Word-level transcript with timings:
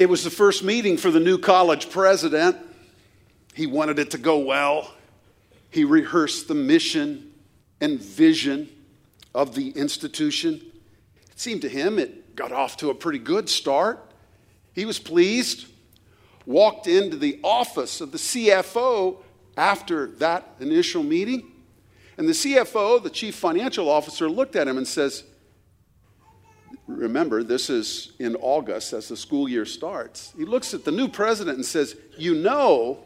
It 0.00 0.08
was 0.08 0.24
the 0.24 0.30
first 0.30 0.64
meeting 0.64 0.96
for 0.96 1.10
the 1.10 1.20
new 1.20 1.36
college 1.36 1.90
president. 1.90 2.56
He 3.52 3.66
wanted 3.66 3.98
it 3.98 4.12
to 4.12 4.18
go 4.18 4.38
well. 4.38 4.94
He 5.68 5.84
rehearsed 5.84 6.48
the 6.48 6.54
mission 6.54 7.34
and 7.82 8.00
vision 8.00 8.70
of 9.34 9.54
the 9.54 9.72
institution. 9.72 10.62
It 11.30 11.38
seemed 11.38 11.60
to 11.60 11.68
him 11.68 11.98
it 11.98 12.34
got 12.34 12.50
off 12.50 12.78
to 12.78 12.88
a 12.88 12.94
pretty 12.94 13.18
good 13.18 13.50
start. 13.50 14.02
He 14.72 14.86
was 14.86 14.98
pleased, 14.98 15.66
walked 16.46 16.86
into 16.86 17.18
the 17.18 17.38
office 17.44 18.00
of 18.00 18.10
the 18.10 18.16
CFO 18.16 19.18
after 19.58 20.06
that 20.12 20.54
initial 20.60 21.02
meeting. 21.02 21.52
And 22.16 22.26
the 22.26 22.32
CFO, 22.32 23.02
the 23.02 23.10
chief 23.10 23.34
financial 23.34 23.90
officer, 23.90 24.30
looked 24.30 24.56
at 24.56 24.66
him 24.66 24.78
and 24.78 24.88
says, 24.88 25.24
Remember, 26.98 27.42
this 27.42 27.70
is 27.70 28.12
in 28.18 28.36
August 28.36 28.92
as 28.92 29.08
the 29.08 29.16
school 29.16 29.48
year 29.48 29.64
starts. 29.64 30.32
He 30.36 30.44
looks 30.44 30.74
at 30.74 30.84
the 30.84 30.92
new 30.92 31.08
president 31.08 31.56
and 31.56 31.66
says, 31.66 31.96
You 32.16 32.34
know, 32.34 33.04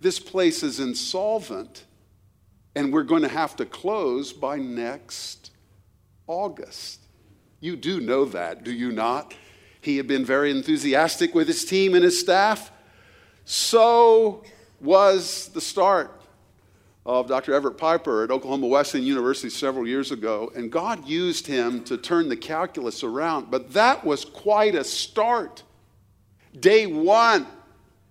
this 0.00 0.18
place 0.18 0.62
is 0.62 0.80
insolvent 0.80 1.84
and 2.76 2.92
we're 2.92 3.02
going 3.02 3.22
to 3.22 3.28
have 3.28 3.56
to 3.56 3.64
close 3.64 4.34
by 4.34 4.58
next 4.58 5.50
August. 6.26 7.00
You 7.58 7.74
do 7.74 8.00
know 8.00 8.26
that, 8.26 8.64
do 8.64 8.72
you 8.72 8.92
not? 8.92 9.34
He 9.80 9.96
had 9.96 10.06
been 10.06 10.26
very 10.26 10.50
enthusiastic 10.50 11.34
with 11.34 11.48
his 11.48 11.64
team 11.64 11.94
and 11.94 12.04
his 12.04 12.20
staff. 12.20 12.70
So 13.46 14.44
was 14.80 15.48
the 15.48 15.60
start 15.60 16.15
of 17.06 17.28
Dr. 17.28 17.54
Everett 17.54 17.78
Piper 17.78 18.24
at 18.24 18.32
Oklahoma 18.32 18.66
Wesleyan 18.66 19.06
University 19.06 19.48
several 19.48 19.86
years 19.86 20.10
ago, 20.10 20.50
and 20.56 20.72
God 20.72 21.06
used 21.06 21.46
him 21.46 21.84
to 21.84 21.96
turn 21.96 22.28
the 22.28 22.36
calculus 22.36 23.04
around. 23.04 23.48
But 23.48 23.72
that 23.74 24.04
was 24.04 24.24
quite 24.24 24.74
a 24.74 24.82
start. 24.82 25.62
Day 26.58 26.86
one. 26.86 27.46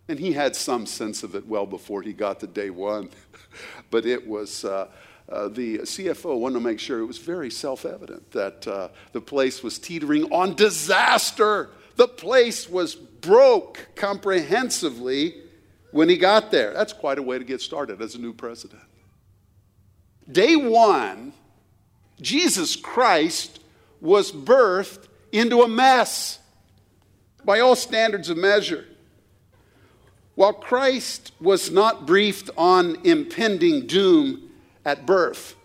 And 0.08 0.18
he 0.18 0.32
had 0.32 0.56
some 0.56 0.86
sense 0.86 1.24
of 1.24 1.36
it 1.36 1.46
well 1.46 1.66
before 1.66 2.04
he 2.04 2.14
got 2.14 2.40
to 2.40 2.48
day 2.48 2.70
one. 2.70 3.10
but 3.92 4.06
it 4.06 4.26
was. 4.26 4.64
Uh, 4.64 4.88
uh, 5.28 5.48
the 5.48 5.80
CFO 5.80 6.38
wanted 6.38 6.54
to 6.54 6.60
make 6.60 6.80
sure 6.80 7.00
it 7.00 7.06
was 7.06 7.18
very 7.18 7.50
self 7.50 7.84
evident 7.84 8.30
that 8.32 8.68
uh, 8.68 8.90
the 9.12 9.20
place 9.20 9.64
was 9.64 9.80
teetering 9.80 10.32
on 10.32 10.54
disaster. 10.54 11.72
The 11.96 12.08
place 12.08 12.70
was 12.70 12.94
broke 12.94 13.88
comprehensively 13.96 15.45
when 15.96 16.10
he 16.10 16.18
got 16.18 16.52
there. 16.52 16.74
That's 16.74 16.92
quite 16.92 17.20
a 17.20 17.22
way 17.22 17.40
to 17.40 17.46
get 17.46 17.62
started 17.62 18.02
as 18.02 18.16
a 18.16 18.18
new 18.20 18.34
president. 18.34 18.82
Day 20.30 20.58
one, 20.58 21.32
Jesus 22.20 22.76
Christ 22.76 23.62
was 24.02 24.30
birthed 24.30 25.08
into 25.32 25.62
a 25.62 25.70
mess 25.70 26.40
by 27.46 27.62
all 27.62 27.78
standards 27.78 28.30
of 28.30 28.36
measure. 28.36 28.84
While 30.34 30.52
Christ 30.52 31.32
was 31.40 31.72
not 31.72 32.06
briefed 32.06 32.50
on 32.58 32.98
impending 33.06 33.88
doom 33.88 34.50
at 34.84 35.06
birth, 35.06 35.56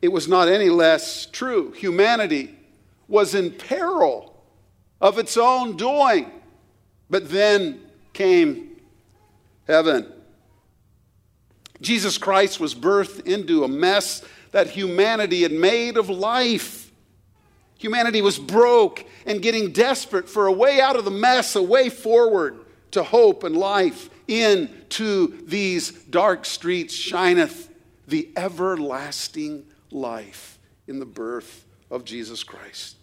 it 0.00 0.08
was 0.08 0.26
not 0.26 0.48
any 0.48 0.70
less 0.70 1.26
true. 1.26 1.72
Humanity 1.72 2.58
was 3.08 3.34
in 3.34 3.50
peril 3.50 4.42
of 5.02 5.18
its 5.18 5.36
own 5.36 5.76
doing. 5.76 6.30
But 7.10 7.28
then 7.28 7.82
came 8.14 8.65
heaven. 9.66 10.12
Jesus 11.80 12.18
Christ 12.18 12.58
was 12.58 12.74
birthed 12.74 13.26
into 13.26 13.64
a 13.64 13.68
mess 13.68 14.24
that 14.52 14.68
humanity 14.68 15.42
had 15.42 15.52
made 15.52 15.96
of 15.96 16.08
life. 16.08 16.90
Humanity 17.78 18.22
was 18.22 18.38
broke 18.38 19.04
and 19.26 19.42
getting 19.42 19.72
desperate 19.72 20.28
for 20.28 20.46
a 20.46 20.52
way 20.52 20.80
out 20.80 20.96
of 20.96 21.04
the 21.04 21.10
mess, 21.10 21.54
a 21.56 21.62
way 21.62 21.90
forward 21.90 22.58
to 22.92 23.02
hope 23.02 23.44
and 23.44 23.56
life. 23.56 24.08
Into 24.28 25.40
these 25.46 25.92
dark 25.92 26.44
streets 26.44 26.94
shineth 26.94 27.68
the 28.08 28.28
everlasting 28.36 29.66
life 29.90 30.58
in 30.88 30.98
the 30.98 31.06
birth 31.06 31.64
of 31.90 32.04
Jesus 32.04 32.42
Christ. 32.42 32.96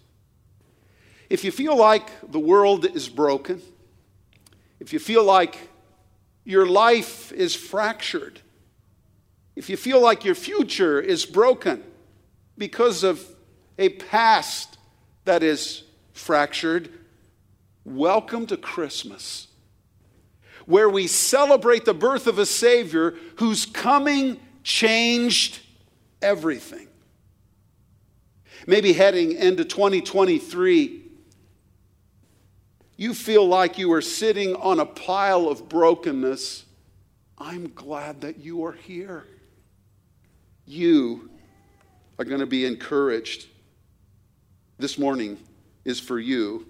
If 1.30 1.44
you 1.44 1.52
feel 1.52 1.78
like 1.78 2.10
the 2.30 2.40
world 2.40 2.86
is 2.86 3.08
broken, 3.08 3.62
if 4.80 4.92
you 4.92 5.00
feel 5.00 5.24
like 5.24 5.70
your 6.44 6.66
life 6.66 7.32
is 7.32 7.56
fractured, 7.56 8.40
if 9.56 9.70
you 9.70 9.78
feel 9.78 10.02
like 10.02 10.26
your 10.26 10.36
future 10.36 11.00
is 11.00 11.26
broken 11.26 11.84
because 12.58 13.04
of 13.04 13.24
a 13.78 13.90
past 13.90 14.78
that 15.26 15.44
is 15.44 15.84
fractured, 16.14 16.90
welcome 17.86 18.46
to 18.48 18.58
Christmas, 18.58 19.48
where 20.66 20.90
we 20.90 21.08
celebrate 21.08 21.86
the 21.86 21.94
birth 21.94 22.28
of 22.28 22.40
a 22.40 22.46
Savior 22.46 23.16
whose 23.38 23.66
coming 23.66 24.40
changed 24.64 25.60
everything. 26.22 26.88
Maybe 28.66 28.94
heading 28.94 29.34
into 29.34 29.66
2023, 29.66 31.03
you 33.04 33.14
feel 33.14 33.46
like 33.46 33.78
you 33.78 33.92
are 33.92 34.02
sitting 34.02 34.56
on 34.56 34.80
a 34.80 34.86
pile 34.86 35.50
of 35.50 35.68
brokenness, 35.68 36.64
I'm 37.38 37.74
glad 37.74 38.22
that 38.22 38.38
you 38.38 38.64
are 38.64 38.72
here. 38.72 39.26
You 40.66 41.30
are 42.18 42.24
going 42.24 42.40
to 42.40 42.46
be 42.46 42.66
encouraged. 42.66 43.48
This 44.78 44.98
morning 44.98 45.38
is 45.84 46.00
for 46.00 46.18
you 46.18 46.66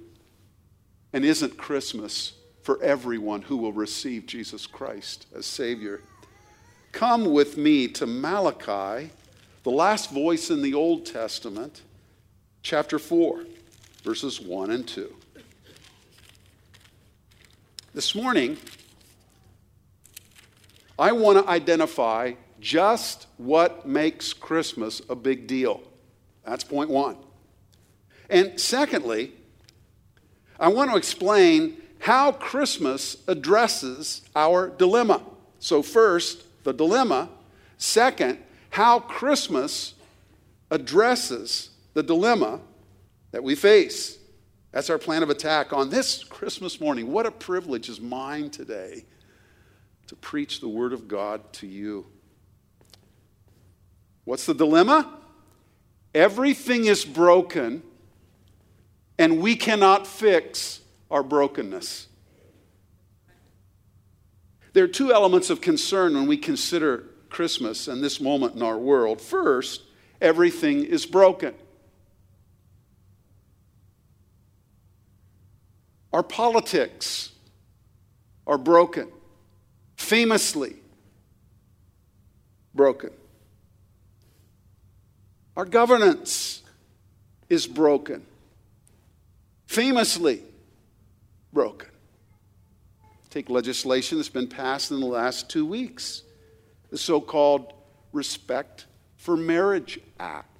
and 1.13 1.23
isn't 1.23 1.55
Christmas 1.55 2.33
for 2.63 2.81
everyone 2.81 3.43
who 3.43 3.57
will 3.57 3.72
receive 3.72 4.25
Jesus 4.25 4.66
Christ 4.66 5.27
as 5.35 5.45
Savior. 5.45 6.01
Come 6.93 7.31
with 7.31 7.57
me 7.57 7.88
to 7.89 8.07
Malachi, 8.07 9.11
the 9.61 9.69
last 9.69 10.09
voice 10.09 10.49
in 10.49 10.63
the 10.63 10.73
Old 10.73 11.05
Testament, 11.05 11.83
chapter 12.63 12.97
4, 12.97 13.45
verses 14.03 14.41
1 14.41 14.72
and 14.72 14.88
2. 14.88 15.16
This 17.93 18.15
morning, 18.15 18.57
I 20.97 21.11
want 21.11 21.37
to 21.37 21.47
identify 21.47 22.33
just 22.59 23.27
what 23.37 23.87
makes 23.87 24.33
Christmas 24.33 24.99
a 25.09 25.15
big 25.15 25.45
deal. 25.45 25.83
That's 26.43 26.63
point 26.63 26.89
one. 26.89 27.17
And 28.31 28.59
secondly, 28.59 29.33
I 30.59 30.69
want 30.69 30.89
to 30.89 30.97
explain 30.97 31.83
how 31.99 32.31
Christmas 32.31 33.17
addresses 33.27 34.23
our 34.35 34.69
dilemma. 34.69 35.21
So, 35.59 35.83
first, 35.83 36.45
the 36.63 36.73
dilemma. 36.73 37.29
Second, 37.77 38.39
how 38.71 39.01
Christmas 39.01 39.93
addresses 40.71 41.69
the 41.93 42.01
dilemma 42.01 42.59
that 43.29 43.43
we 43.43 43.53
face. 43.53 44.17
That's 44.73 44.89
our 44.89 44.97
plan 44.97 45.22
of 45.22 45.29
attack 45.29 45.72
on 45.72 45.91
this 45.91 46.23
Christmas 46.23 46.81
morning. 46.81 47.11
What 47.11 47.28
a 47.28 47.31
privilege 47.31 47.89
is 47.89 48.01
mine 48.01 48.50
today 48.50 49.06
to 50.07 50.16
preach 50.16 50.61
the 50.61 50.67
Word 50.67 50.94
of 50.94 51.07
God 51.07 51.53
to 51.53 51.67
you. 51.67 52.07
What's 54.23 54.47
the 54.47 54.56
dilemma? 54.56 55.19
Everything 56.16 56.85
is 56.85 57.06
broken, 57.06 57.84
and 59.19 59.41
we 59.41 59.56
cannot 59.56 60.07
fix 60.07 60.81
our 61.11 61.22
brokenness. 61.22 62.07
There 64.73 64.85
are 64.85 64.88
two 64.88 65.13
elements 65.13 65.51
of 65.51 65.61
concern 65.61 66.16
when 66.16 66.25
we 66.25 66.38
consider 66.38 67.03
Christmas 67.29 67.88
and 67.88 68.03
this 68.03 68.19
moment 68.19 68.55
in 68.55 68.63
our 68.63 68.79
world. 68.79 69.22
First, 69.22 69.84
everything 70.19 70.84
is 70.84 71.05
broken. 71.05 71.53
Our 76.13 76.22
politics 76.22 77.32
are 78.46 78.59
broken, 78.59 79.08
famously 79.97 80.76
broken. 82.76 83.09
Our 85.58 85.66
governance 85.66 86.61
is 87.49 87.66
broken, 87.66 88.23
famously 89.66 90.43
broken. 91.52 91.90
Take 93.32 93.49
legislation 93.49 94.20
that's 94.20 94.29
been 94.29 94.47
passed 94.47 94.91
in 94.91 94.99
the 94.99 95.08
last 95.08 95.49
two 95.49 95.66
weeks, 95.66 96.22
the 96.91 96.97
so 96.99 97.20
called 97.20 97.73
Respect 98.11 98.85
for 99.17 99.35
Marriage 99.35 99.99
Act, 100.20 100.55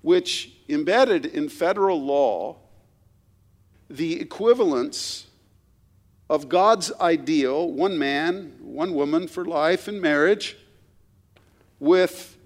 which 0.00 0.52
embedded 0.70 1.26
in 1.26 1.50
federal 1.50 2.02
law 2.02 2.61
the 3.88 4.20
equivalence 4.20 5.26
of 6.30 6.48
God's 6.48 6.92
ideal, 7.00 7.70
one 7.70 7.98
man, 7.98 8.56
one 8.60 8.94
woman 8.94 9.28
for 9.28 9.44
life 9.44 9.88
and 9.88 10.00
marriage, 10.00 10.56
with 11.78 12.36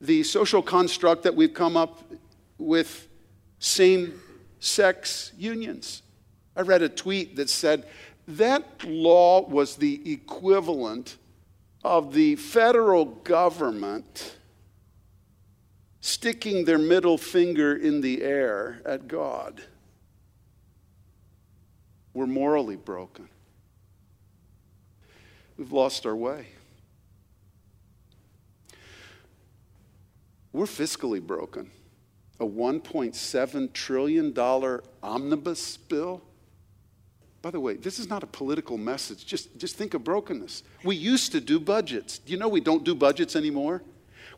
the 0.00 0.22
social 0.22 0.62
construct 0.62 1.24
that 1.24 1.34
we've 1.34 1.52
come 1.52 1.76
up 1.76 2.02
with 2.56 3.08
same 3.58 4.20
sex 4.58 5.32
unions. 5.36 6.02
I 6.56 6.62
read 6.62 6.82
a 6.82 6.88
tweet 6.88 7.36
that 7.36 7.50
said 7.50 7.86
that 8.26 8.84
law 8.84 9.46
was 9.46 9.76
the 9.76 10.12
equivalent 10.12 11.16
of 11.82 12.12
the 12.12 12.36
federal 12.36 13.04
government 13.04 14.36
sticking 16.00 16.64
their 16.64 16.78
middle 16.78 17.18
finger 17.18 17.74
in 17.74 18.00
the 18.00 18.22
air 18.22 18.80
at 18.86 19.08
God. 19.08 19.62
We're 22.12 22.26
morally 22.26 22.76
broken. 22.76 23.28
We've 25.56 25.72
lost 25.72 26.06
our 26.06 26.16
way. 26.16 26.46
We're 30.52 30.66
fiscally 30.66 31.24
broken. 31.24 31.70
A 32.40 32.44
$1.7 32.44 33.72
trillion 33.72 34.80
omnibus 35.02 35.76
bill. 35.76 36.22
By 37.42 37.50
the 37.50 37.60
way, 37.60 37.74
this 37.74 37.98
is 37.98 38.08
not 38.08 38.22
a 38.22 38.26
political 38.26 38.76
message. 38.76 39.26
Just, 39.26 39.56
just 39.58 39.76
think 39.76 39.94
of 39.94 40.04
brokenness. 40.04 40.62
We 40.84 40.96
used 40.96 41.32
to 41.32 41.40
do 41.40 41.60
budgets. 41.60 42.18
Do 42.18 42.32
you 42.32 42.38
know 42.38 42.48
we 42.48 42.60
don't 42.60 42.84
do 42.84 42.94
budgets 42.94 43.36
anymore? 43.36 43.82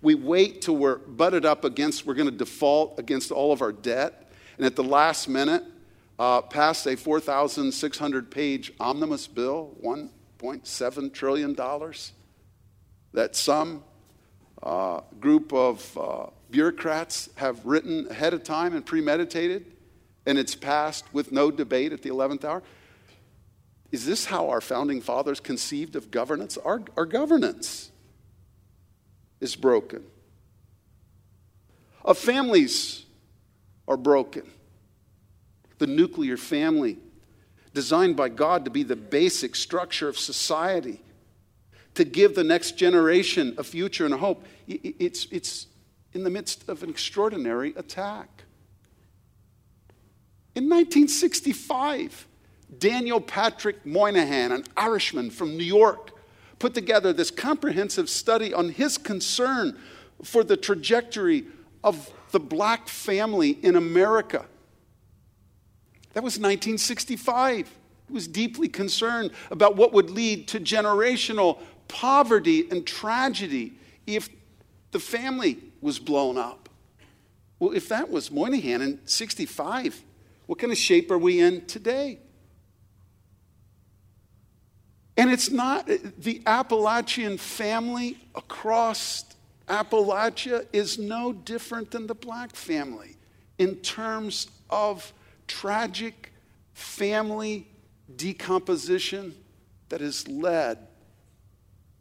We 0.03 0.15
wait 0.15 0.63
till 0.63 0.77
we're 0.77 0.99
butted 0.99 1.47
up 1.47 1.65
against, 1.65 2.05
we're 2.05 2.15
going 2.15 2.31
to 2.31 2.37
default 2.37 2.99
against 2.99 3.31
all 3.31 3.53
of 3.53 3.63
our 3.63 3.73
debt. 3.73 4.33
And 4.57 4.67
at 4.67 4.77
the 4.77 4.85
last 4.85 5.29
minute, 5.29 5.65
uh, 6.23 6.41
pass 6.41 6.87
a 6.87 6.97
4,600 6.97 8.31
page 8.31 8.73
omnibus 8.79 9.27
bill, 9.27 9.77
$1.7 9.83 11.13
trillion, 11.13 11.57
that 13.13 13.35
some 13.35 13.83
uh, 14.63 15.01
group 15.19 15.53
of 15.53 15.99
uh, 15.99 16.27
bureaucrats 16.49 17.29
have 17.35 17.67
written 17.67 18.07
ahead 18.09 18.35
of 18.35 18.45
time 18.45 18.73
and 18.77 18.87
premeditated, 18.87 19.67
and 20.25 20.39
it's 20.39 20.55
passed 20.55 21.05
with 21.13 21.33
no 21.33 21.51
debate 21.51 21.93
at 21.93 22.03
the 22.03 22.11
11th 22.11 22.45
hour. 22.45 22.63
Is 23.91 24.07
this 24.07 24.27
how 24.27 24.49
our 24.49 24.61
founding 24.61 25.01
fathers 25.01 25.41
conceived 25.41 25.97
of 25.97 26.13
governance? 26.13 26.57
Our, 26.57 26.83
our 26.97 27.05
governance 27.05 27.91
is 29.41 29.57
broken. 29.57 30.05
Our 32.05 32.15
families 32.15 33.07
are 33.89 33.97
broken. 33.97 34.49
The 35.83 35.89
nuclear 35.89 36.37
family, 36.37 36.97
designed 37.75 38.15
by 38.15 38.29
God 38.29 38.67
to 38.67 38.71
be 38.71 38.85
the 38.85 38.95
basic 38.95 39.57
structure 39.57 40.09
of 40.09 40.17
society, 40.17 41.03
to 41.95 42.05
give 42.05 42.37
the 42.37 42.45
next 42.45 42.79
generation 42.79 43.57
a 43.59 43.65
future 43.65 44.05
and 44.05 44.15
a 44.15 44.17
hope, 44.17 44.45
it's, 44.69 45.27
it's 45.33 45.67
in 46.13 46.23
the 46.23 46.31
midst 46.31 46.69
of 46.69 46.85
an 46.85 46.89
extraordinary 46.89 47.75
attack. 47.75 48.45
In 50.55 50.69
1965, 50.69 52.29
Daniel 52.79 53.21
Patrick 53.21 53.85
Moynihan, 53.85 54.53
an 54.53 54.65
Irishman 54.77 55.31
from 55.31 55.57
New 55.57 55.65
York, 55.65 56.13
put 56.61 56.75
together 56.75 57.13
this 57.13 57.33
comprehensive 57.33 58.09
study 58.09 58.55
on 58.55 58.69
his 58.69 58.99
concern 58.99 59.77
for 60.23 60.45
the 60.45 60.57
trajectory 60.57 61.47
of 61.83 62.09
the 62.31 62.39
black 62.39 62.87
family 62.87 63.59
in 63.65 63.75
America. 63.75 64.47
That 66.13 66.23
was 66.23 66.39
1965. 66.39 67.71
He 68.09 68.13
was 68.13 68.29
deeply 68.29 68.69
concerned 68.69 69.31
about 69.51 69.77
what 69.77 69.93
would 69.93 70.11
lead 70.11 70.49
to 70.49 70.61
generational 70.61 71.59
poverty 71.89 72.69
and 72.71 72.87
tragedy 72.87 73.75
if 74.07 74.29
the 74.91 74.99
family 75.01 75.59
was 75.81 75.99
blown 75.99 76.37
up. 76.37 76.69
Well, 77.59 77.73
if 77.73 77.89
that 77.89 78.11
was 78.11 78.31
Moynihan 78.31 78.83
in 78.83 79.01
65, 79.05 80.03
what 80.47 80.59
kind 80.59 80.73
of 80.73 80.79
shape 80.79 81.11
are 81.11 81.19
we 81.19 81.41
in 81.41 81.65
today? 81.67 82.19
And 85.17 85.31
it's 85.31 85.51
not 85.51 85.89
the 86.19 86.43
Appalachian 86.47 87.39
family 87.39 88.19
across 88.35 89.25
Appalachia 89.69 90.67
is 90.73 90.99
no 90.99 91.33
different 91.33 91.91
than 91.91 92.07
the 92.07 92.15
black 92.15 92.55
family 92.57 93.17
in 93.59 93.77
terms 93.77 94.49
of 94.69 95.13
tragic 95.47 96.33
family 96.75 97.69
decomposition 98.17 99.35
that 99.89 100.01
has 100.01 100.27
led 100.29 100.79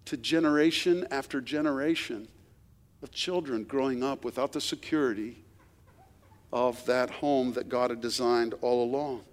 to 0.05 0.17
generation 0.17 1.07
after 1.11 1.41
generation 1.41 2.27
of 3.01 3.11
children 3.11 3.63
growing 3.63 4.03
up 4.03 4.23
without 4.23 4.51
the 4.51 4.61
security 4.61 5.43
of 6.53 6.83
that 6.85 7.09
home 7.09 7.53
that 7.53 7.69
God 7.69 7.89
had 7.89 8.01
designed 8.01 8.53
all 8.61 8.83
along. 8.83 9.23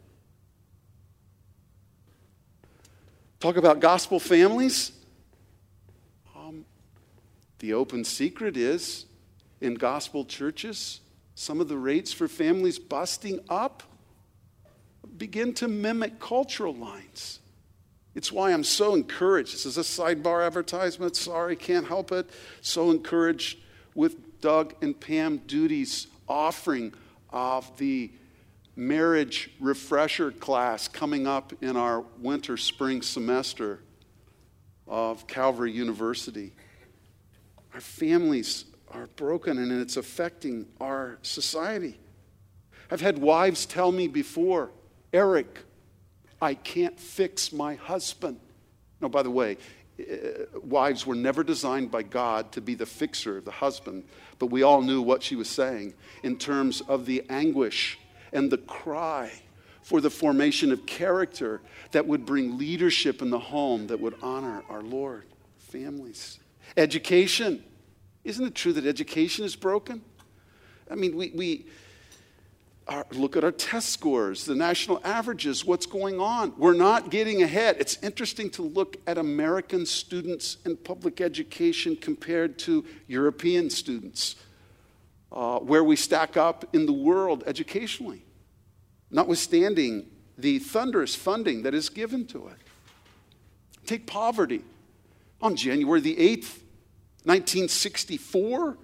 Talk 3.41 3.57
about 3.57 3.81
gospel 3.81 4.19
families. 4.19 4.93
Um, 6.37 6.65
the 7.61 7.75
open 7.75 8.05
secret 8.05 8.57
is 8.57 9.07
in 9.61 9.75
gospel 9.75 10.25
churches, 10.25 11.01
some 11.35 11.61
of 11.61 11.69
the 11.69 11.77
rates 11.77 12.13
for 12.13 12.27
families 12.27 12.79
busting 12.79 13.41
up 13.49 13.83
begin 15.19 15.53
to 15.55 15.69
mimic 15.69 16.21
cultural 16.21 16.75
lines. 16.75 17.41
It's 18.15 18.33
why 18.33 18.53
I'm 18.53 18.65
so 18.65 18.95
encouraged. 18.95 19.53
This 19.53 19.67
is 19.67 19.79
a 19.79 19.83
sidebar 19.83 20.45
advertisement. 20.45 21.17
Sorry, 21.17 21.55
can't 21.57 21.87
help 21.87 22.11
it. 22.11 22.31
So 22.63 22.91
encouraged 22.91 23.59
with 23.95 24.41
Doug 24.41 24.75
and 24.83 24.99
Pam 24.99 25.39
Duty's 25.47 26.07
offering 26.29 26.95
of 27.31 27.77
the 27.79 28.11
marriage 28.77 29.51
refresher 29.61 30.31
class 30.31 30.89
coming 30.89 31.27
up 31.27 31.53
in 31.63 31.77
our 31.77 32.05
winter 32.21 32.57
spring 32.57 33.03
semester 33.03 33.81
of 34.87 35.27
Calvary 35.27 35.73
University. 35.73 36.53
Our 37.75 37.81
families 37.81 38.65
are 38.91 39.09
broken 39.17 39.59
and 39.59 39.71
it's 39.81 39.97
affecting 39.97 40.67
our 40.81 41.19
society. 41.23 41.99
I've 42.91 43.01
had 43.01 43.19
wives 43.19 43.67
tell 43.67 43.93
me 43.93 44.09
before, 44.09 44.71
Eric, 45.13 45.61
I 46.41 46.55
can't 46.55 46.99
fix 46.99 47.53
my 47.53 47.75
husband. 47.75 48.39
No, 49.01 49.09
by 49.09 49.23
the 49.23 49.31
way, 49.31 49.57
uh, 50.01 50.59
wives 50.63 51.07
were 51.07 51.15
never 51.15 51.43
designed 51.43 51.91
by 51.91 52.03
God 52.03 52.53
to 52.53 52.61
be 52.61 52.75
the 52.75 52.87
fixer 52.87 53.39
of 53.39 53.45
the 53.45 53.51
husband, 53.51 54.05
but 54.39 54.47
we 54.47 54.63
all 54.63 54.83
knew 54.83 55.03
what 55.03 55.23
she 55.23 55.35
was 55.35 55.49
saying 55.49 55.95
in 56.23 56.37
terms 56.37 56.81
of 56.83 57.07
the 57.07 57.25
anguish 57.29 57.99
and 58.33 58.51
the 58.51 58.59
cry 58.59 59.33
for 59.83 60.01
the 60.01 60.11
formation 60.11 60.71
of 60.71 60.85
character 60.87 61.61
that 61.93 62.07
would 62.07 62.27
bring 62.27 62.59
leadership 62.59 63.23
in 63.23 63.31
the 63.31 63.39
home 63.39 63.87
that 63.87 63.99
would 63.99 64.15
honor 64.23 64.63
our 64.69 64.83
Lord. 64.83 65.25
Families. 65.57 66.39
Education. 66.77 67.65
Isn't 68.25 68.47
it 68.47 68.55
true 68.55 68.73
that 68.75 68.87
education 68.87 69.45
is 69.45 69.57
broken? 69.57 70.03
I 70.91 70.95
mean, 70.95 71.17
we, 71.17 71.33
we 71.35 71.67
our, 72.89 73.07
look 73.13 73.37
at 73.37 73.45
our 73.45 73.53
test 73.53 73.91
scores, 73.91 74.45
the 74.45 74.55
national 74.55 75.01
averages, 75.05 75.65
what's 75.65 75.87
going 75.87 76.21
on. 76.21 76.53
We're 76.57 76.75
not 76.75 77.11
getting 77.11 77.43
ahead. 77.43 77.77
It's 77.79 77.99
interesting 78.03 78.51
to 78.51 78.63
look 78.63 78.97
at 79.07 79.19
American 79.19 79.85
students 79.85 80.57
in 80.65 80.77
public 80.77 81.21
education 81.21 81.97
compared 81.97 82.59
to 82.61 82.85
European 83.07 83.71
students, 83.71 84.37
uh, 85.31 85.59
where 85.59 85.85
we 85.85 85.97
stack 85.97 86.37
up 86.37 86.75
in 86.75 86.87
the 86.87 86.93
world 86.93 87.45
educationally, 87.47 88.23
notwithstanding 89.11 90.07
the 90.39 90.59
thunderous 90.59 91.15
funding 91.15 91.63
that 91.63 91.75
is 91.75 91.89
given 91.89 92.27
to 92.27 92.49
it. 92.49 92.57
Take 93.87 94.07
poverty. 94.07 94.63
On 95.41 95.55
January 95.55 96.01
the 96.01 96.17
8th, 96.17 96.63
1964, 97.25 98.77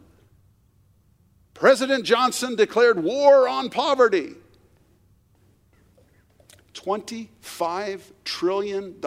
President 1.55 2.05
Johnson 2.05 2.57
declared 2.57 3.03
war 3.03 3.49
on 3.49 3.71
poverty. 3.71 4.35
$25 6.75 8.01
trillion 8.25 9.01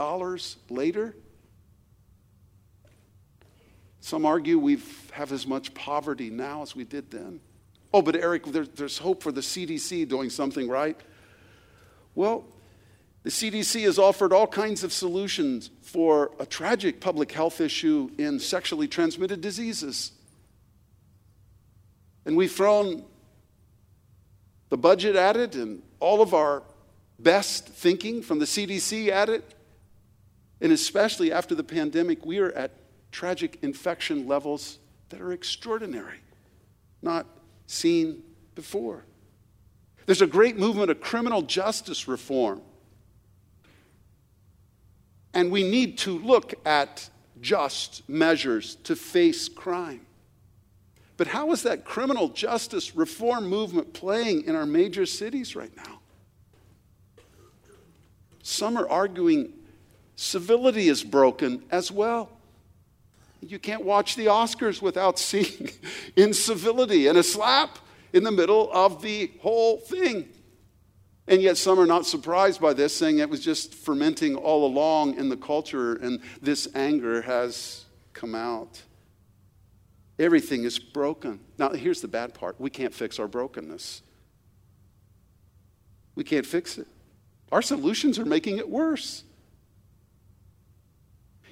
later, 0.70 1.16
some 4.00 4.26
argue 4.26 4.58
we 4.58 4.80
have 5.12 5.34
as 5.34 5.46
much 5.46 5.74
poverty 5.74 6.30
now 6.30 6.62
as 6.62 6.76
we 6.76 6.86
did 6.86 7.12
then. 7.12 7.42
Oh, 7.94 8.02
but 8.02 8.16
Eric, 8.16 8.46
there's, 8.46 8.70
there's 8.70 8.98
hope 8.98 9.22
for 9.22 9.32
the 9.32 9.42
CDC 9.42 10.08
doing 10.08 10.30
something 10.30 10.68
right. 10.68 11.00
Well, 12.16 12.46
the 13.24 13.30
CDC 13.30 13.84
has 13.84 14.00
offered 14.00 14.32
all 14.32 14.48
kinds 14.48 14.84
of 14.84 14.94
solutions 14.94 15.70
for 15.82 16.32
a 16.40 16.46
tragic 16.46 17.02
public 17.02 17.32
health 17.34 17.60
issue 17.60 18.10
in 18.18 18.40
sexually 18.40 18.88
transmitted 18.88 19.42
diseases. 19.42 20.14
And 22.28 22.36
we've 22.36 22.52
thrown 22.52 23.06
the 24.68 24.78
budget 24.78 25.16
at 25.16 25.38
it 25.38 25.56
and 25.56 25.82
all 26.02 26.22
of 26.22 26.34
our 26.34 26.62
best 27.18 27.70
thinking 27.70 28.22
from 28.22 28.40
the 28.40 28.46
CDC 28.46 29.08
at 29.08 29.30
it. 29.30 29.56
And 30.60 30.74
especially 30.74 31.32
after 31.32 31.56
the 31.56 31.64
pandemic, 31.64 32.26
we 32.26 32.40
are 32.40 32.52
at 32.52 32.72
tragic 33.14 33.60
infection 33.62 34.28
levels 34.28 34.78
that 35.08 35.22
are 35.22 35.32
extraordinary, 35.32 36.20
not 37.02 37.26
seen 37.66 38.24
before. 38.56 39.06
There's 40.06 40.22
a 40.22 40.28
great 40.28 40.58
movement 40.58 40.92
of 40.92 41.00
criminal 41.00 41.42
justice 41.42 42.10
reform. 42.10 42.62
And 45.34 45.50
we 45.50 45.64
need 45.64 45.98
to 46.00 46.20
look 46.20 46.56
at 46.66 47.10
just 47.40 48.08
measures 48.10 48.76
to 48.84 48.98
face 48.98 49.48
crime. 49.48 50.07
But 51.18 51.28
how 51.28 51.52
is 51.52 51.64
that 51.64 51.84
criminal 51.84 52.30
justice 52.30 52.96
reform 52.96 53.48
movement 53.48 53.94
playing 53.94 54.44
in 54.44 54.56
our 54.56 54.68
major 54.68 55.06
cities 55.08 55.56
right 55.56 55.76
now? 55.76 56.00
Some 58.44 58.78
are 58.78 58.88
arguing 58.88 59.54
civility 60.16 60.88
is 60.88 61.04
broken 61.04 61.64
as 61.72 61.92
well. 61.92 62.30
You 63.42 63.60
can't 63.60 63.84
watch 63.84 64.16
the 64.16 64.28
Oscars 64.28 64.82
without 64.82 65.20
seeing 65.30 65.72
incivility 66.16 67.08
and 67.08 67.18
a 67.18 67.24
slap 67.24 67.80
in 68.14 68.24
the 68.24 68.32
middle 68.32 68.72
of 68.72 69.02
the 69.02 69.32
whole 69.42 69.78
thing. 69.78 70.30
And 71.28 71.42
yet, 71.42 71.58
some 71.58 71.78
are 71.78 71.86
not 71.86 72.06
surprised 72.06 72.62
by 72.62 72.72
this, 72.72 72.96
saying 72.96 73.20
it 73.20 73.30
was 73.30 73.44
just 73.44 73.74
fermenting 73.74 74.38
all 74.38 74.66
along 74.66 75.16
in 75.16 75.28
the 75.28 75.36
culture, 75.36 75.96
and 75.96 76.22
this 76.42 76.70
anger 76.74 77.22
has 77.22 77.84
come 78.14 78.34
out. 78.34 78.82
Everything 80.20 80.64
is 80.64 80.80
broken. 80.80 81.40
Now, 81.58 81.70
here's 81.70 82.02
the 82.02 82.08
bad 82.08 82.34
part 82.34 82.60
we 82.60 82.70
can't 82.70 82.94
fix 82.94 83.20
our 83.20 83.28
brokenness. 83.28 84.02
We 86.16 86.24
can't 86.24 86.46
fix 86.46 86.78
it. 86.78 86.88
Our 87.52 87.62
solutions 87.62 88.18
are 88.18 88.26
making 88.26 88.58
it 88.58 88.68
worse. 88.68 89.24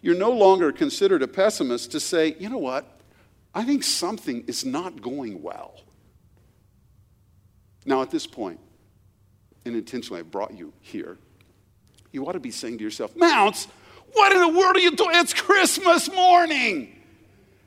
You're 0.02 0.16
no 0.16 0.32
longer 0.32 0.72
considered 0.72 1.22
a 1.22 1.28
pessimist 1.28 1.92
to 1.92 2.00
say, 2.00 2.36
you 2.40 2.50
know 2.50 2.58
what? 2.58 2.86
I 3.54 3.64
think 3.64 3.84
something 3.84 4.44
is 4.48 4.66
not 4.66 5.02
going 5.02 5.42
well. 5.42 5.82
Now, 7.86 8.02
at 8.02 8.12
this 8.12 8.28
point, 8.28 8.60
and 9.64 9.76
intentionally 9.76 10.20
I 10.20 10.24
brought 10.24 10.54
you 10.54 10.74
here, 10.82 11.18
you 12.12 12.28
ought 12.28 12.34
to 12.34 12.40
be 12.40 12.52
saying 12.52 12.80
to 12.80 12.84
yourself, 12.84 13.16
Mounts, 13.16 13.68
what 14.14 14.32
in 14.32 14.40
the 14.40 14.60
world 14.60 14.76
are 14.76 14.80
you 14.80 14.96
doing? 14.96 15.12
It's 15.14 15.34
Christmas 15.34 16.12
morning. 16.12 16.96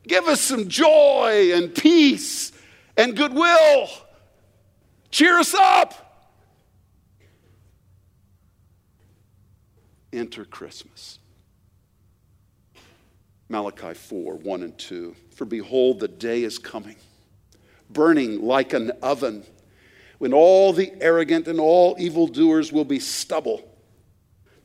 Give 0.09 0.27
us 0.27 0.41
some 0.41 0.67
joy 0.67 1.51
and 1.53 1.73
peace 1.73 2.51
and 2.97 3.15
goodwill. 3.15 3.87
Cheer 5.11 5.37
us 5.37 5.53
up. 5.53 5.93
Enter 10.11 10.45
Christmas. 10.45 11.19
Malachi 13.49 13.93
4 13.93 14.33
1 14.33 14.63
and 14.63 14.77
2. 14.79 15.15
For 15.35 15.45
behold, 15.45 15.99
the 15.99 16.07
day 16.07 16.41
is 16.41 16.57
coming, 16.57 16.95
burning 17.91 18.41
like 18.41 18.73
an 18.73 18.91
oven, 19.03 19.43
when 20.17 20.33
all 20.33 20.73
the 20.73 20.91
arrogant 20.99 21.47
and 21.47 21.59
all 21.59 21.95
evildoers 21.99 22.73
will 22.73 22.83
be 22.83 22.99
stubble. 22.99 23.63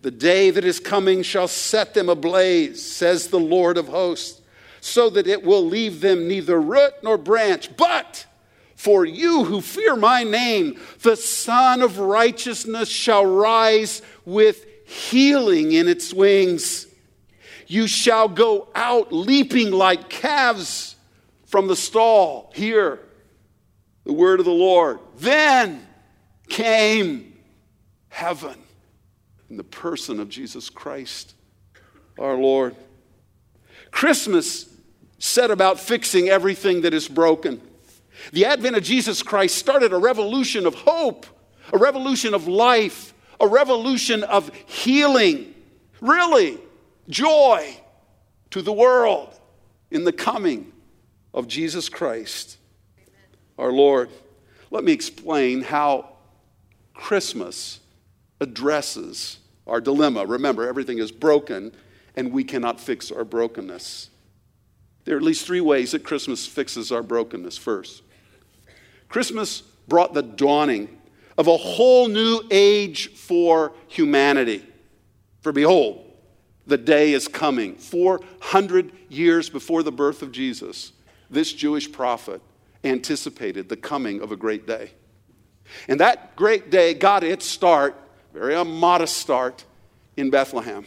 The 0.00 0.10
day 0.10 0.50
that 0.50 0.64
is 0.64 0.80
coming 0.80 1.22
shall 1.22 1.48
set 1.48 1.92
them 1.92 2.08
ablaze, 2.08 2.82
says 2.82 3.28
the 3.28 3.38
Lord 3.38 3.76
of 3.76 3.88
hosts, 3.88 4.40
so 4.84 5.08
that 5.08 5.26
it 5.26 5.42
will 5.42 5.64
leave 5.64 6.02
them 6.02 6.28
neither 6.28 6.60
root 6.60 6.92
nor 7.02 7.16
branch. 7.16 7.74
But 7.74 8.26
for 8.76 9.06
you 9.06 9.44
who 9.44 9.62
fear 9.62 9.96
my 9.96 10.24
name, 10.24 10.78
the 11.00 11.16
Sun 11.16 11.80
of 11.80 11.98
Righteousness 11.98 12.90
shall 12.90 13.24
rise 13.24 14.02
with 14.26 14.66
healing 14.84 15.72
in 15.72 15.88
its 15.88 16.12
wings. 16.12 16.86
You 17.66 17.86
shall 17.86 18.28
go 18.28 18.68
out 18.74 19.10
leaping 19.10 19.70
like 19.70 20.10
calves 20.10 20.96
from 21.46 21.66
the 21.66 21.76
stall. 21.76 22.52
Hear 22.54 23.00
the 24.04 24.12
word 24.12 24.38
of 24.38 24.44
the 24.44 24.52
Lord. 24.52 24.98
Then 25.16 25.86
came 26.50 27.38
heaven 28.10 28.58
in 29.48 29.56
the 29.56 29.64
person 29.64 30.20
of 30.20 30.28
Jesus 30.28 30.68
Christ, 30.68 31.34
our 32.18 32.36
Lord. 32.36 32.76
Christmas 33.90 34.74
set 35.25 35.50
about 35.50 35.81
fixing 35.81 36.28
everything 36.28 36.83
that 36.83 36.93
is 36.93 37.09
broken. 37.09 37.59
The 38.33 38.45
advent 38.45 38.76
of 38.76 38.83
Jesus 38.83 39.23
Christ 39.23 39.57
started 39.57 39.90
a 39.90 39.97
revolution 39.97 40.66
of 40.66 40.75
hope, 40.75 41.25
a 41.73 41.78
revolution 41.78 42.35
of 42.35 42.47
life, 42.47 43.14
a 43.40 43.49
revolution 43.49 44.23
of 44.23 44.54
healing. 44.66 45.54
Really, 46.02 46.59
joy 47.09 47.75
to 48.50 48.61
the 48.61 48.73
world 48.73 49.40
in 49.90 50.04
the 50.04 50.12
coming 50.12 50.71
of 51.33 51.49
Jesus 51.49 51.88
Christ, 51.88 52.59
our 53.59 53.73
Lord. 53.73 54.11
Let 54.71 54.85
me 54.85 54.93
explain 54.93 55.62
how 55.62 56.11
Christmas 56.93 57.81
addresses 58.43 59.38
our 59.66 59.81
dilemma. 59.81 60.26
Remember, 60.26 60.69
everything 60.69 60.99
is 60.99 61.11
broken 61.11 61.73
and 62.14 62.31
we 62.31 62.45
cannot 62.45 62.78
fix 62.78 63.11
our 63.11 63.25
brokenness. 63.25 64.11
There 65.04 65.14
are 65.14 65.18
at 65.18 65.25
least 65.25 65.46
three 65.46 65.61
ways 65.61 65.92
that 65.92 66.04
Christmas 66.04 66.46
fixes 66.46 66.90
our 66.90 67.02
brokenness. 67.02 67.58
First, 67.58 68.02
Christmas 69.08 69.61
brought 69.87 70.14
the 70.14 70.23
dawning 70.23 71.00
of 71.37 71.46
a 71.46 71.56
whole 71.56 72.08
new 72.08 72.42
age 72.50 73.08
for 73.14 73.73
humanity. 73.88 74.64
For 75.42 75.52
behold, 75.52 76.11
the 76.66 76.78
day 76.78 77.12
is 77.12 77.28
coming. 77.28 77.75
400 77.76 78.92
years 79.08 79.50
before 79.50 79.82
the 79.82 79.92
birth 79.92 80.23
of 80.23 80.32
Jesus, 80.32 80.92
this 81.28 81.52
Jewish 81.52 81.90
prophet 81.90 82.40
anticipated 82.82 83.68
the 83.68 83.76
coming 83.76 84.23
of 84.23 84.32
a 84.32 84.37
great 84.37 84.66
day. 84.66 84.92
And 85.88 86.00
that 86.00 86.37
great 86.37 86.70
day 86.70 86.94
got 86.94 87.25
its 87.25 87.44
start, 87.44 87.94
very 88.32 88.54
a 88.54 88.64
modest 88.64 89.16
start, 89.16 89.64
in 90.16 90.30
Bethlehem 90.30 90.87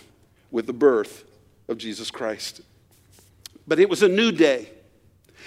with 0.51 0.67
the 0.67 0.74
birth 0.74 1.25
of 1.67 1.77
Jesus 1.77 2.09
Christ. 2.09 2.62
But 3.67 3.79
it 3.79 3.89
was 3.89 4.01
a 4.01 4.07
new 4.07 4.31
day. 4.31 4.69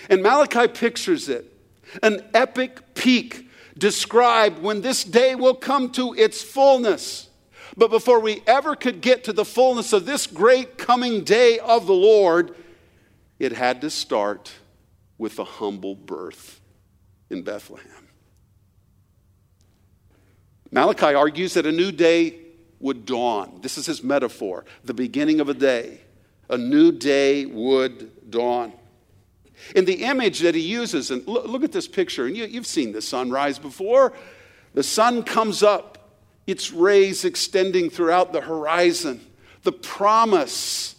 And 0.09 0.23
Malachi 0.23 0.69
pictures 0.69 1.29
it 1.29 1.47
an 2.03 2.25
epic 2.35 2.95
peak 2.95 3.49
described 3.77 4.63
when 4.63 4.81
this 4.81 5.03
day 5.03 5.35
will 5.35 5.55
come 5.55 5.91
to 5.91 6.15
its 6.15 6.43
fullness. 6.43 7.29
But 7.77 7.91
before 7.91 8.21
we 8.21 8.43
ever 8.47 8.77
could 8.77 9.01
get 9.01 9.25
to 9.25 9.33
the 9.33 9.45
fullness 9.45 9.93
of 9.93 10.07
this 10.07 10.27
great 10.27 10.77
coming 10.79 11.25
day 11.25 11.59
of 11.59 11.87
the 11.87 11.95
Lord, 11.95 12.55
it 13.39 13.53
had 13.53 13.81
to 13.81 13.91
start 13.91 14.53
with 15.19 15.39
a 15.39 15.45
humble 15.45 15.95
birth 15.95 16.61
in 17.29 17.43
Bethlehem. 17.43 18.09
Malachi 20.71 21.15
argues 21.15 21.55
that 21.55 21.67
a 21.67 21.73
new 21.73 21.91
day 21.91 22.39
would 22.79 23.05
dawn. 23.05 23.59
This 23.63 23.77
is 23.79 23.87
his 23.87 24.03
metaphor 24.03 24.65
the 24.85 24.95
beginning 24.95 25.41
of 25.41 25.49
a 25.49 25.55
day. 25.55 26.01
A 26.51 26.59
new 26.59 26.93
day 26.93 27.47
would 27.47 28.31
dawn. 28.31 28.73
In 29.75 29.85
the 29.85 30.05
image 30.05 30.41
that 30.41 30.55
he 30.55 30.61
uses, 30.61 31.11
and 31.11 31.27
look, 31.27 31.63
at 31.63 31.73
this 31.73 31.87
picture, 31.87 32.27
and 32.27 32.37
you, 32.37 32.45
you've 32.45 32.67
seen 32.67 32.93
the 32.93 33.03
sunrise 33.03 33.59
before. 33.59 34.13
The 34.75 34.83
sun 34.83 35.23
comes 35.23 35.63
up 35.63 35.99
its 36.47 36.73
rays 36.73 37.25
extending 37.25 37.91
throughout 37.91 38.33
the 38.33 38.41
horizon, 38.41 39.21
the 39.63 39.73
promise 39.73 40.97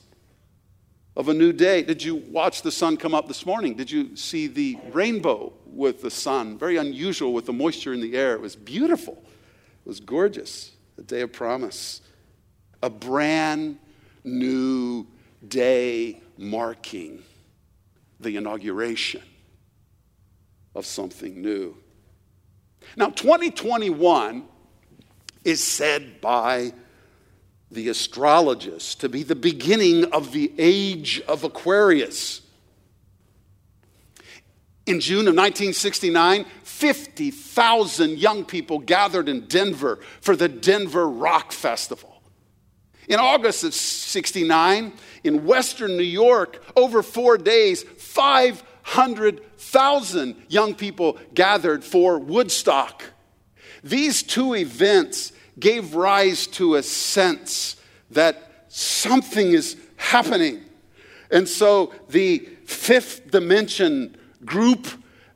of 1.16 1.28
a 1.28 1.34
new 1.34 1.52
day. 1.52 1.82
Did 1.82 2.04
you 2.04 2.16
watch 2.16 2.62
the 2.62 2.72
sun 2.72 2.98
come 2.98 3.14
up 3.14 3.28
this 3.28 3.46
morning? 3.46 3.76
Did 3.76 3.92
you 3.92 4.16
see 4.16 4.48
the 4.48 4.78
rainbow 4.92 5.54
with 5.66 6.02
the 6.02 6.12
sun? 6.12 6.58
Very 6.58 6.78
unusual 6.78 7.34
with 7.34 7.46
the 7.46 7.54
moisture 7.54 7.94
in 7.94 8.02
the 8.02 8.16
air. 8.16 8.34
It 8.34 8.42
was 8.42 8.56
beautiful, 8.56 9.22
it 9.86 9.90
was 9.90 10.00
gorgeous. 10.00 10.72
A 10.98 11.04
day 11.04 11.22
of 11.22 11.32
promise. 11.32 12.02
A 12.84 12.90
brand 12.90 13.80
new 14.24 15.08
day 15.48 16.22
marking 16.38 17.24
the 18.20 18.38
inauguration 18.38 19.22
of 20.76 20.86
something 20.86 21.42
new. 21.42 21.76
Now, 22.96 23.10
2021 23.10 24.46
is 25.44 25.64
said 25.64 26.22
by 26.22 26.74
the 27.70 27.90
astrologists 27.90 28.96
to 28.96 29.10
be 29.10 29.24
the 29.24 29.36
beginning 29.36 30.06
of 30.12 30.32
the 30.32 30.52
age 30.58 31.22
of 31.28 31.44
Aquarius. 31.44 32.42
In 34.86 35.00
June 35.00 35.28
of 35.28 35.36
1969, 35.36 36.46
50,000 36.64 38.18
young 38.18 38.44
people 38.44 38.80
gathered 38.80 39.30
in 39.30 39.46
Denver 39.48 40.00
for 40.20 40.36
the 40.36 40.50
Denver 40.50 41.08
Rock 41.08 41.52
Festival. 41.52 42.11
In 43.12 43.20
August 43.20 43.64
of 43.66 43.74
69, 43.74 44.94
in 45.26 45.46
Western 45.46 45.98
New 45.98 46.04
York, 46.04 46.64
over 46.78 47.04
four 47.04 47.38
days, 47.38 47.84
500,000 47.84 50.36
young 50.48 50.74
people 50.74 51.18
gathered 51.34 51.84
for 51.84 52.18
Woodstock. 52.18 53.04
These 53.84 54.24
two 54.24 54.56
events 54.56 55.34
gave 55.60 55.94
rise 55.94 56.48
to 56.48 56.76
a 56.76 56.84
sense 56.84 57.76
that 58.12 58.64
something 58.70 59.52
is 59.52 59.76
happening. 59.98 60.64
And 61.30 61.50
so 61.50 61.94
the 62.08 62.48
fifth 62.64 63.30
dimension 63.30 64.16
group 64.46 64.88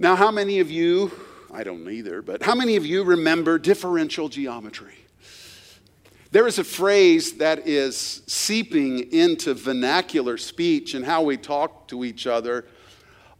Now, 0.00 0.16
how 0.16 0.32
many 0.32 0.58
of 0.58 0.68
you, 0.68 1.12
I 1.54 1.62
don't 1.62 1.88
either, 1.88 2.20
but 2.20 2.42
how 2.42 2.56
many 2.56 2.74
of 2.74 2.84
you 2.84 3.04
remember 3.04 3.56
differential 3.56 4.28
geometry? 4.28 4.96
There 6.32 6.48
is 6.48 6.58
a 6.58 6.64
phrase 6.64 7.34
that 7.34 7.68
is 7.68 8.22
seeping 8.26 9.12
into 9.12 9.54
vernacular 9.54 10.38
speech 10.38 10.94
and 10.94 11.04
how 11.04 11.22
we 11.22 11.36
talk 11.36 11.86
to 11.88 12.04
each 12.04 12.26
other. 12.26 12.66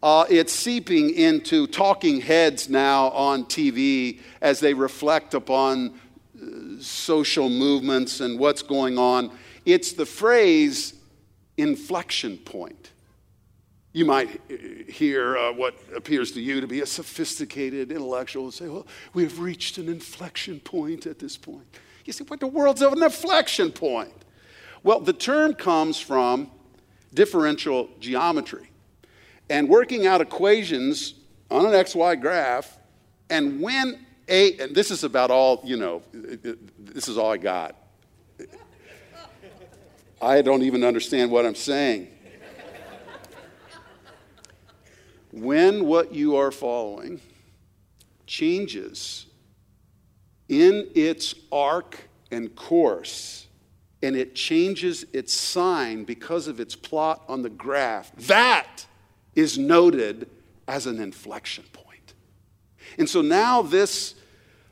Uh, 0.05 0.25
it's 0.31 0.53
seeping 0.53 1.11
into 1.11 1.67
talking 1.67 2.21
heads 2.21 2.69
now 2.69 3.09
on 3.09 3.45
TV 3.45 4.21
as 4.41 4.61
they 4.61 4.73
reflect 4.73 5.35
upon 5.35 5.99
social 6.81 7.49
movements 7.49 8.21
and 8.21 8.39
what's 8.39 8.63
going 8.63 8.99
on. 8.99 9.37
It's 9.65 9.93
the 9.93 10.07
phrase 10.07 10.95
inflection 11.57 12.39
point. 12.39 12.91
You 13.93 14.05
might 14.05 14.41
hear 14.89 15.37
uh, 15.37 15.53
what 15.53 15.75
appears 15.97 16.33
to 16.33 16.41
you 16.41 16.61
to 16.61 16.67
be 16.67 16.81
a 16.81 16.87
sophisticated 16.87 17.91
intellectual 17.91 18.51
say, 18.53 18.69
well, 18.69 18.87
we 19.15 19.23
have 19.25 19.41
reached 19.41 19.79
an 19.79 19.89
inflection 19.89 20.61
point 20.61 21.07
at 21.07 21.19
this 21.19 21.37
point. 21.37 21.67
You 22.05 22.13
say, 22.13 22.25
what 22.25 22.41
the 22.41 22.47
world's 22.47 22.81
of 22.83 22.93
an 22.93 23.03
inflection 23.03 23.73
point? 23.73 24.13
Well, 24.83 25.01
the 25.01 25.13
term 25.13 25.55
comes 25.55 25.99
from 25.99 26.51
differential 27.13 27.89
geometry 27.99 28.71
and 29.51 29.69
working 29.69 30.07
out 30.07 30.21
equations 30.21 31.15
on 31.51 31.67
an 31.67 31.73
XY 31.73 32.21
graph. 32.21 32.79
And 33.31 33.61
when 33.61 34.07
a, 34.29 34.59
and 34.59 34.75
this 34.75 34.91
is 34.91 35.05
about 35.05 35.31
all, 35.31 35.61
you 35.65 35.77
know, 35.77 36.03
this 36.13 37.09
is 37.09 37.19
all 37.19 37.33
I 37.33 37.37
got. 37.37 37.77
I 40.21 40.43
don't 40.43 40.63
even 40.63 40.85
understand 40.85 41.31
what 41.31 41.47
I'm 41.47 41.55
saying. 41.55 42.09
when 45.33 45.87
what 45.87 46.13
you 46.13 46.37
are 46.37 46.51
following 46.51 47.21
changes 48.27 49.27
in 50.49 50.89
its 50.95 51.35
arc 51.53 52.09
and 52.31 52.55
course, 52.55 53.47
and 54.03 54.17
it 54.17 54.35
changes 54.35 55.05
its 55.13 55.33
sign 55.33 56.05
because 56.05 56.49
of 56.49 56.61
its 56.61 56.75
plot 56.75 57.23
on 57.29 57.43
the 57.43 57.51
graph, 57.51 58.15
that 58.17 58.87
is 59.35 59.59
noted 59.59 60.29
as 60.67 60.87
an 60.87 61.01
inflection 61.01 61.65
point. 61.73 62.15
And 62.99 63.09
so 63.09 63.23
now 63.23 63.63
this, 63.63 64.15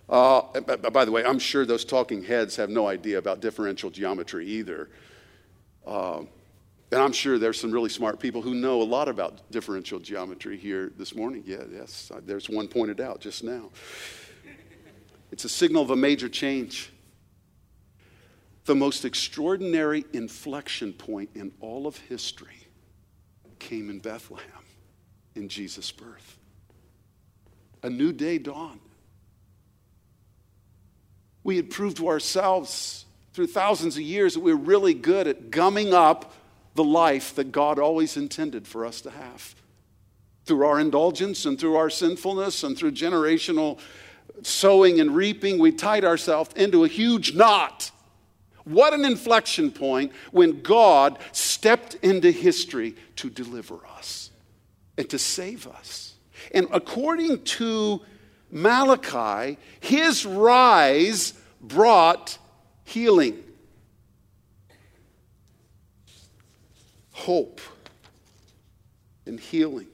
uh, 0.09 0.61
by 0.61 1.05
the 1.05 1.11
way, 1.11 1.25
I'm 1.25 1.39
sure 1.39 1.67
those 1.67 1.85
talking 1.85 2.23
heads 2.23 2.57
have 2.57 2.71
no 2.71 2.87
idea 2.87 3.19
about 3.19 3.41
differential 3.41 3.91
geometry 3.91 4.47
either. 4.47 4.89
Uh, 5.87 6.21
and 6.93 7.03
I'm 7.03 7.13
sure 7.13 7.39
there's 7.39 7.61
some 7.61 7.73
really 7.73 7.89
smart 7.89 8.21
people 8.21 8.41
who 8.41 8.55
know 8.55 8.81
a 8.81 8.85
lot 8.85 9.09
about 9.09 9.51
differential 9.51 9.99
geometry 9.99 10.57
here 10.57 10.93
this 10.97 11.17
morning. 11.17 11.43
Yeah, 11.45 11.65
yes, 11.73 12.13
there's 12.25 12.49
one 12.49 12.69
pointed 12.69 13.01
out 13.01 13.21
just 13.21 13.43
now. 13.43 13.71
It's 15.33 15.45
a 15.45 15.49
signal 15.49 15.83
of 15.83 15.91
a 15.91 15.97
major 15.97 16.29
change. 16.29 16.93
The 18.67 18.77
most 18.77 19.05
extraordinary 19.05 20.05
inflection 20.13 20.93
point 20.93 21.31
in 21.35 21.53
all 21.61 21.87
of 21.87 21.97
history 21.99 22.69
came 23.59 23.91
in 23.91 23.99
Bethlehem 23.99 24.65
in 25.35 25.49
Jesus' 25.49 25.91
birth. 25.91 26.39
A 27.83 27.91
new 27.91 28.13
day 28.13 28.39
dawned. 28.39 28.81
We 31.47 31.55
had 31.55 31.71
proved 31.71 31.99
to 31.99 32.09
ourselves 32.09 33.05
through 33.33 33.47
thousands 33.47 33.95
of 33.95 34.03
years 34.03 34.35
that 34.35 34.41
we 34.41 34.53
we're 34.53 34.61
really 34.61 34.95
good 34.95 35.29
at 35.29 35.53
gumming 35.53 35.95
up 35.95 36.33
the 36.75 36.83
life 36.83 37.37
that 37.37 37.53
God 37.53 37.79
always 37.79 38.17
intended 38.17 38.67
for 38.67 38.85
us 38.85 39.01
to 39.03 39.11
have. 39.11 39.55
Through 40.45 40.67
our 40.67 40.81
indulgence 40.81 41.47
and 41.47 41.57
through 41.57 41.77
our 41.77 41.89
sinfulness 41.89 42.65
and 42.65 42.77
through 42.77 42.91
generational 42.91 43.79
sowing 44.43 44.99
and 44.99 45.15
reaping, 45.15 45.61
we 45.61 45.71
tied 45.71 46.05
ourselves 46.05 46.51
into 46.57 46.83
a 46.83 46.89
huge 46.89 47.37
knot. 47.37 47.93
What 48.65 48.93
an 48.93 49.05
inflection 49.05 49.71
point 49.71 50.11
when 50.33 50.63
God 50.63 51.17
stepped 51.31 51.95
into 52.03 52.33
history 52.33 52.97
to 53.17 53.31
deliver 53.31 53.87
us 53.97 54.33
and 54.99 55.09
to 55.11 55.19
save 55.19 55.69
us. 55.69 56.15
And 56.51 56.67
according 56.73 57.45
to 57.45 58.03
Malachi, 58.57 59.59
his 59.81 60.25
rise 60.25 61.35
brought 61.61 62.39
healing, 62.85 63.45
hope, 67.13 67.61
and 69.27 69.39
healing. 69.39 69.89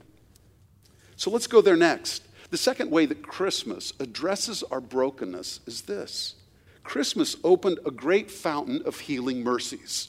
So 1.17 1.29
let's 1.29 1.45
go 1.45 1.59
there 1.59 1.75
next. 1.75 2.23
The 2.51 2.57
second 2.57 2.89
way 2.89 3.05
that 3.05 3.21
Christmas 3.27 3.91
addresses 3.99 4.63
our 4.63 4.79
brokenness 4.79 5.59
is 5.65 5.81
this 5.81 6.35
Christmas 6.85 7.35
opened 7.43 7.79
a 7.85 7.91
great 7.91 8.31
fountain 8.31 8.81
of 8.85 8.97
healing 8.97 9.43
mercies. 9.43 10.07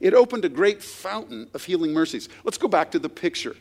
It 0.00 0.12
opened 0.12 0.44
a 0.44 0.48
great 0.48 0.82
fountain 0.82 1.48
of 1.54 1.62
healing 1.62 1.92
mercies. 1.92 2.28
Let's 2.42 2.58
go 2.58 2.66
back 2.66 2.90
to 2.90 2.98
the 2.98 3.08
picture. 3.08 3.54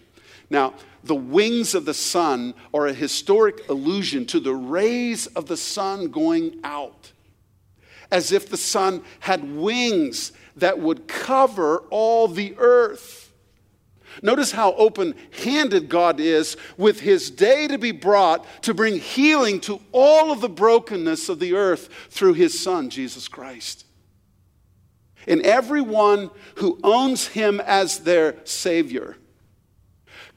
Now, 0.49 0.73
the 1.03 1.15
wings 1.15 1.75
of 1.75 1.85
the 1.85 1.93
sun 1.93 2.53
are 2.73 2.87
a 2.87 2.93
historic 2.93 3.67
allusion 3.69 4.25
to 4.27 4.39
the 4.39 4.55
rays 4.55 5.27
of 5.27 5.47
the 5.47 5.57
sun 5.57 6.09
going 6.09 6.59
out, 6.63 7.11
as 8.11 8.31
if 8.31 8.49
the 8.49 8.57
sun 8.57 9.03
had 9.19 9.55
wings 9.55 10.31
that 10.55 10.79
would 10.79 11.07
cover 11.07 11.79
all 11.89 12.27
the 12.27 12.55
earth. 12.57 13.31
Notice 14.21 14.51
how 14.51 14.73
open 14.73 15.15
handed 15.43 15.89
God 15.89 16.19
is 16.19 16.55
with 16.77 16.99
his 16.99 17.31
day 17.31 17.67
to 17.67 17.77
be 17.79 17.91
brought 17.91 18.45
to 18.61 18.73
bring 18.73 18.99
healing 18.99 19.59
to 19.61 19.81
all 19.91 20.31
of 20.31 20.39
the 20.39 20.49
brokenness 20.49 21.29
of 21.29 21.39
the 21.39 21.55
earth 21.55 21.89
through 22.09 22.33
his 22.33 22.59
Son, 22.59 22.89
Jesus 22.89 23.27
Christ. 23.27 23.85
And 25.27 25.41
everyone 25.41 26.29
who 26.55 26.79
owns 26.83 27.27
him 27.27 27.59
as 27.61 27.99
their 27.99 28.35
Savior 28.45 29.17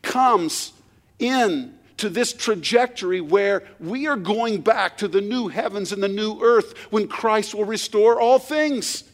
comes 0.07 0.73
in 1.19 1.75
to 1.97 2.09
this 2.09 2.33
trajectory 2.33 3.21
where 3.21 3.63
we 3.81 4.07
are 4.07 4.17
going 4.17 4.61
back 4.61 4.99
to 4.99 5.09
the 5.09 5.21
new 5.21 5.49
heavens 5.49 5.93
and 5.93 6.03
the 6.03 6.09
new 6.09 6.41
earth 6.43 6.77
when 6.91 7.09
Christ 7.09 7.55
will 7.55 7.65
restore 7.65 8.21
all 8.21 8.39
things. 8.39 9.05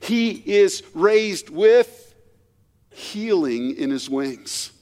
He 0.00 0.30
is 0.30 0.82
raised 0.94 1.50
with 1.50 2.14
healing 2.90 3.76
in 3.76 3.90
his 3.90 4.10
wings. 4.10 4.72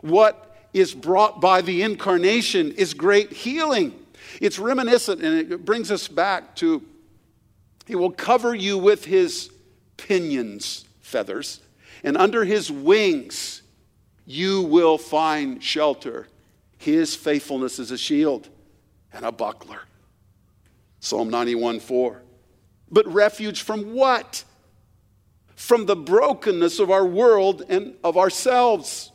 What 0.00 0.54
is 0.74 0.92
brought 0.92 1.40
by 1.40 1.62
the 1.62 1.82
incarnation 1.82 2.72
is 2.72 2.92
great 2.92 3.32
healing. 3.32 3.94
It's 4.40 4.58
reminiscent 4.58 5.22
and 5.22 5.52
it 5.52 5.64
brings 5.64 5.90
us 5.90 6.08
back 6.08 6.56
to 6.56 6.82
He 7.86 7.94
will 7.94 8.10
cover 8.10 8.54
you 8.54 8.76
with 8.76 9.04
His 9.04 9.50
pinions, 9.96 10.84
feathers, 11.00 11.60
and 12.04 12.16
under 12.16 12.44
His 12.44 12.70
wings 12.70 13.62
you 14.26 14.62
will 14.62 14.98
find 14.98 15.62
shelter. 15.62 16.28
His 16.78 17.16
faithfulness 17.16 17.78
is 17.78 17.90
a 17.90 17.98
shield 17.98 18.48
and 19.12 19.24
a 19.24 19.32
buckler. 19.32 19.80
Psalm 21.00 21.30
91 21.30 21.80
4. 21.80 22.22
But 22.90 23.06
refuge 23.08 23.62
from 23.62 23.94
what? 23.94 24.44
From 25.56 25.86
the 25.86 25.96
brokenness 25.96 26.78
of 26.78 26.90
our 26.90 27.06
world 27.06 27.62
and 27.68 27.94
of 28.04 28.16
ourselves. 28.16 29.10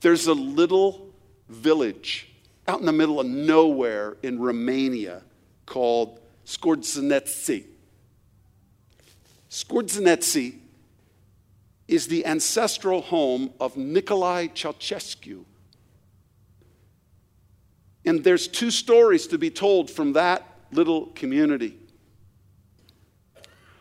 There's 0.00 0.26
a 0.26 0.34
little 0.34 1.14
village 1.48 2.28
out 2.66 2.80
in 2.80 2.86
the 2.86 2.92
middle 2.92 3.20
of 3.20 3.26
nowhere 3.26 4.16
in 4.22 4.40
Romania 4.40 5.22
called 5.66 6.20
Scorzonetsi. 6.44 7.64
Scorzonetsi 9.50 10.58
is 11.88 12.08
the 12.08 12.24
ancestral 12.26 13.02
home 13.02 13.52
of 13.60 13.74
Nicolae 13.74 14.52
Ceausescu. 14.52 15.44
And 18.04 18.24
there's 18.24 18.48
two 18.48 18.70
stories 18.70 19.26
to 19.28 19.38
be 19.38 19.50
told 19.50 19.90
from 19.90 20.14
that 20.14 20.46
little 20.72 21.06
community. 21.06 21.78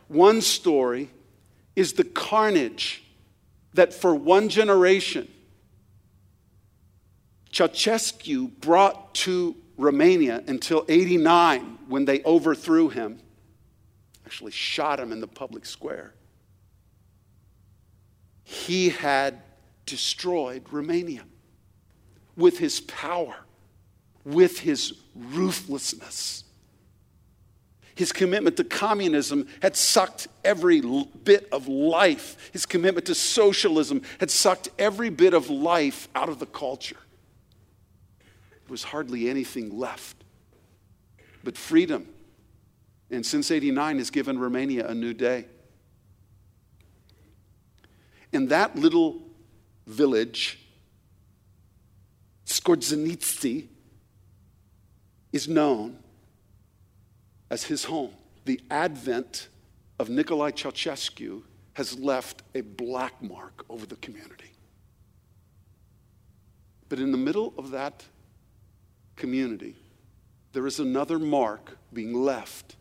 One 0.07 0.41
story 0.41 1.09
is 1.75 1.93
the 1.93 2.03
carnage 2.03 3.03
that 3.73 3.93
for 3.93 4.13
one 4.13 4.49
generation 4.49 5.27
Ceausescu 7.51 8.59
brought 8.61 9.13
to 9.15 9.55
Romania 9.77 10.43
until 10.47 10.85
89 10.87 11.79
when 11.87 12.05
they 12.05 12.23
overthrew 12.23 12.89
him, 12.89 13.19
actually 14.25 14.51
shot 14.51 14.99
him 14.99 15.11
in 15.11 15.19
the 15.19 15.27
public 15.27 15.65
square. 15.65 16.13
He 18.51 18.89
had 18.89 19.41
destroyed 19.85 20.63
Romania 20.71 21.23
with 22.35 22.57
his 22.57 22.81
power, 22.81 23.37
with 24.25 24.59
his 24.59 24.93
ruthlessness. 25.15 26.43
His 27.95 28.11
commitment 28.11 28.57
to 28.57 28.65
communism 28.65 29.47
had 29.61 29.77
sucked 29.77 30.27
every 30.43 30.81
bit 31.23 31.47
of 31.53 31.69
life. 31.69 32.51
His 32.51 32.65
commitment 32.65 33.05
to 33.07 33.15
socialism 33.15 34.01
had 34.19 34.29
sucked 34.29 34.67
every 34.77 35.09
bit 35.09 35.33
of 35.33 35.49
life 35.49 36.09
out 36.13 36.27
of 36.27 36.39
the 36.39 36.45
culture 36.45 36.97
There 38.19 38.67
was 38.67 38.83
hardly 38.83 39.29
anything 39.29 39.79
left 39.79 40.25
but 41.45 41.57
freedom. 41.57 42.05
And 43.09 43.25
since 43.25 43.49
89 43.49 43.97
has 43.99 44.09
given 44.09 44.37
Romania 44.37 44.87
a 44.87 44.93
new 44.93 45.13
day. 45.13 45.45
In 48.31 48.47
that 48.47 48.75
little 48.75 49.21
village, 49.85 50.59
Scorzonetsi 52.45 53.67
is 55.31 55.47
known 55.47 55.97
as 57.49 57.63
his 57.63 57.85
home. 57.85 58.11
The 58.45 58.61
advent 58.69 59.49
of 59.99 60.07
Nicolae 60.07 60.51
Ceausescu 60.51 61.43
has 61.73 61.97
left 61.97 62.43
a 62.55 62.61
black 62.61 63.21
mark 63.21 63.65
over 63.69 63.85
the 63.85 63.95
community. 63.97 64.51
But 66.89 66.99
in 66.99 67.11
the 67.11 67.17
middle 67.17 67.53
of 67.57 67.71
that 67.71 68.03
community, 69.15 69.75
there 70.53 70.67
is 70.67 70.79
another 70.79 71.19
mark 71.19 71.77
being 71.93 72.13
left. 72.13 72.75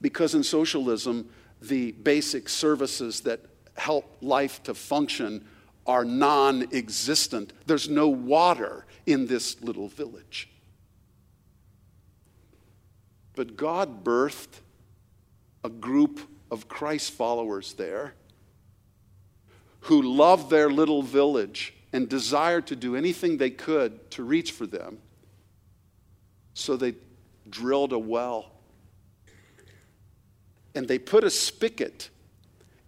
Because 0.00 0.34
in 0.34 0.42
socialism, 0.42 1.30
the 1.62 1.92
basic 1.92 2.48
services 2.48 3.22
that 3.22 3.40
help 3.76 4.16
life 4.20 4.62
to 4.64 4.74
function 4.74 5.44
are 5.86 6.04
non 6.04 6.74
existent. 6.74 7.52
There's 7.66 7.88
no 7.88 8.08
water 8.08 8.86
in 9.06 9.26
this 9.26 9.60
little 9.62 9.88
village. 9.88 10.48
But 13.34 13.56
God 13.56 14.04
birthed 14.04 14.60
a 15.62 15.68
group 15.68 16.20
of 16.50 16.68
Christ 16.68 17.12
followers 17.12 17.74
there 17.74 18.14
who 19.80 20.02
loved 20.02 20.50
their 20.50 20.70
little 20.70 21.02
village 21.02 21.74
and 21.92 22.08
desired 22.08 22.66
to 22.68 22.76
do 22.76 22.96
anything 22.96 23.36
they 23.36 23.50
could 23.50 24.10
to 24.12 24.22
reach 24.22 24.52
for 24.52 24.66
them. 24.66 24.98
So 26.54 26.76
they 26.76 26.94
drilled 27.48 27.92
a 27.92 27.98
well. 27.98 28.50
And 30.74 30.88
they 30.88 30.98
put 30.98 31.24
a 31.24 31.30
spigot 31.30 32.10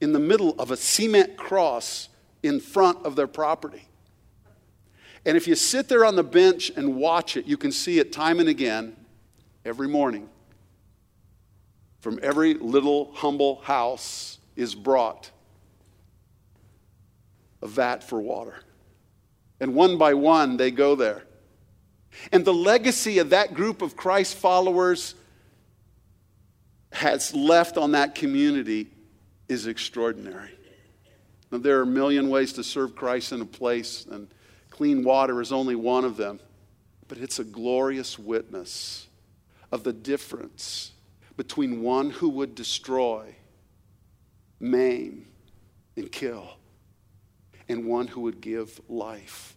in 0.00 0.12
the 0.12 0.18
middle 0.18 0.54
of 0.58 0.70
a 0.70 0.76
cement 0.76 1.36
cross 1.36 2.08
in 2.42 2.60
front 2.60 3.04
of 3.04 3.16
their 3.16 3.26
property. 3.26 3.88
And 5.24 5.36
if 5.36 5.48
you 5.48 5.54
sit 5.54 5.88
there 5.88 6.04
on 6.04 6.14
the 6.14 6.22
bench 6.22 6.70
and 6.76 6.96
watch 6.96 7.36
it, 7.36 7.46
you 7.46 7.56
can 7.56 7.72
see 7.72 7.98
it 7.98 8.12
time 8.12 8.38
and 8.38 8.48
again 8.48 8.96
every 9.64 9.88
morning. 9.88 10.28
From 12.00 12.20
every 12.22 12.54
little 12.54 13.12
humble 13.12 13.56
house 13.62 14.38
is 14.54 14.74
brought 14.74 15.30
a 17.62 17.66
vat 17.66 18.04
for 18.04 18.20
water. 18.20 18.54
And 19.58 19.74
one 19.74 19.98
by 19.98 20.14
one, 20.14 20.56
they 20.56 20.70
go 20.70 20.94
there. 20.94 21.24
And 22.30 22.44
the 22.44 22.54
legacy 22.54 23.18
of 23.18 23.30
that 23.30 23.54
group 23.54 23.82
of 23.82 23.96
Christ 23.96 24.36
followers 24.36 25.14
has 26.92 27.34
left 27.34 27.76
on 27.76 27.92
that 27.92 28.14
community 28.14 28.88
is 29.48 29.66
extraordinary. 29.66 30.50
Now, 31.50 31.58
there 31.58 31.78
are 31.78 31.82
a 31.82 31.86
million 31.86 32.28
ways 32.28 32.52
to 32.54 32.64
serve 32.64 32.96
Christ 32.96 33.32
in 33.32 33.40
a 33.40 33.46
place, 33.46 34.06
and 34.10 34.28
clean 34.70 35.04
water 35.04 35.40
is 35.40 35.52
only 35.52 35.76
one 35.76 36.04
of 36.04 36.16
them. 36.16 36.40
But 37.08 37.18
it's 37.18 37.38
a 37.38 37.44
glorious 37.44 38.18
witness 38.18 39.06
of 39.70 39.84
the 39.84 39.92
difference 39.92 40.92
between 41.36 41.82
one 41.82 42.10
who 42.10 42.28
would 42.30 42.54
destroy, 42.54 43.36
maim, 44.58 45.26
and 45.96 46.10
kill 46.10 46.56
and 47.68 47.86
one 47.86 48.06
who 48.06 48.22
would 48.22 48.40
give 48.40 48.80
life 48.88 49.56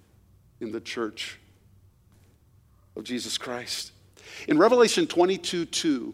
in 0.59 0.71
the 0.71 0.81
church 0.81 1.37
of 2.95 3.03
Jesus 3.03 3.37
Christ. 3.37 3.91
In 4.47 4.57
Revelation 4.57 5.07
22 5.07 5.65
2, 5.65 6.13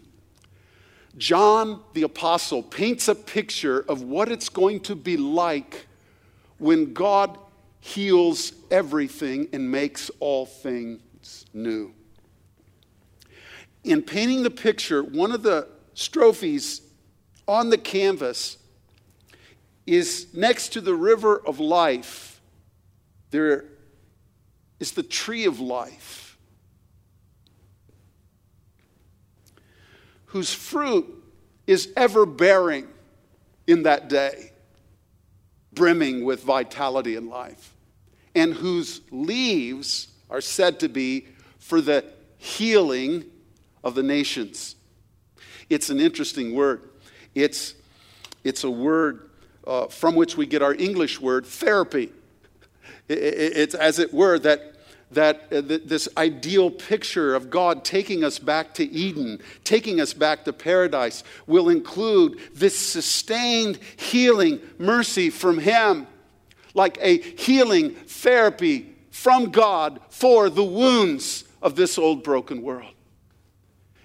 John 1.17 1.81
the 1.93 2.03
Apostle 2.03 2.61
paints 2.61 3.07
a 3.07 3.15
picture 3.15 3.85
of 3.87 4.01
what 4.01 4.31
it's 4.31 4.49
going 4.49 4.81
to 4.81 4.95
be 4.95 5.17
like 5.17 5.87
when 6.57 6.93
God 6.93 7.37
heals 7.79 8.53
everything 8.71 9.47
and 9.53 9.71
makes 9.71 10.09
all 10.19 10.45
things 10.45 11.45
new. 11.53 11.93
In 13.83 14.01
painting 14.01 14.43
the 14.43 14.49
picture, 14.49 15.03
one 15.03 15.31
of 15.31 15.43
the 15.43 15.67
strophes 15.93 16.81
on 17.47 17.69
the 17.69 17.77
canvas 17.77 18.57
is 19.85 20.27
next 20.33 20.69
to 20.69 20.81
the 20.81 20.95
river 20.95 21.39
of 21.45 21.59
life, 21.59 22.41
there 23.29 23.65
is 24.79 24.91
the 24.93 25.03
tree 25.03 25.45
of 25.45 25.59
life, 25.59 26.24
whose 30.35 30.53
fruit 30.53 31.05
is 31.65 31.93
ever 31.95 32.25
bearing 32.25 32.85
in 33.67 33.83
that 33.83 34.09
day, 34.09 34.51
brimming 35.71 36.25
with 36.25 36.43
vitality 36.43 37.15
and 37.15 37.29
life, 37.29 37.73
and 38.35 38.53
whose 38.53 38.99
leaves 39.11 40.09
are 40.29 40.41
said 40.41 40.77
to 40.77 40.89
be 40.89 41.25
for 41.57 41.79
the 41.79 42.03
healing 42.37 43.23
of 43.81 43.95
the 43.95 44.03
nations. 44.03 44.75
It's 45.69 45.89
an 45.89 46.01
interesting 46.01 46.53
word. 46.53 46.81
It's, 47.33 47.73
it's 48.43 48.65
a 48.65 48.69
word 48.69 49.29
uh, 49.65 49.87
from 49.87 50.15
which 50.15 50.35
we 50.35 50.45
get 50.45 50.61
our 50.61 50.73
English 50.73 51.21
word 51.21 51.45
therapy. 51.45 52.11
It's, 53.07 53.73
as 53.73 53.99
it 53.99 54.13
were, 54.13 54.37
that 54.39 54.74
that 55.11 55.47
uh, 55.51 55.61
this 55.61 56.09
ideal 56.17 56.71
picture 56.71 57.35
of 57.35 57.49
God 57.49 57.85
taking 57.85 58.23
us 58.23 58.39
back 58.39 58.73
to 58.75 58.83
Eden, 58.91 59.39
taking 59.63 60.01
us 60.01 60.13
back 60.13 60.45
to 60.45 60.53
paradise, 60.53 61.23
will 61.47 61.69
include 61.69 62.39
this 62.53 62.77
sustained 62.77 63.79
healing 63.97 64.59
mercy 64.77 65.29
from 65.29 65.59
Him, 65.59 66.07
like 66.73 66.97
a 67.01 67.19
healing 67.19 67.91
therapy 67.91 68.95
from 69.11 69.51
God 69.51 69.99
for 70.09 70.49
the 70.49 70.63
wounds 70.63 71.45
of 71.61 71.75
this 71.75 71.97
old 71.97 72.23
broken 72.23 72.61
world. 72.61 72.91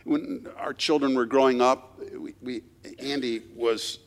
When 0.05 0.47
our 0.57 0.73
children 0.73 1.15
were 1.15 1.27
growing 1.27 1.61
up, 1.61 2.01
we, 2.17 2.35
we, 2.41 2.63
Andy 2.99 3.43
was 3.55 3.99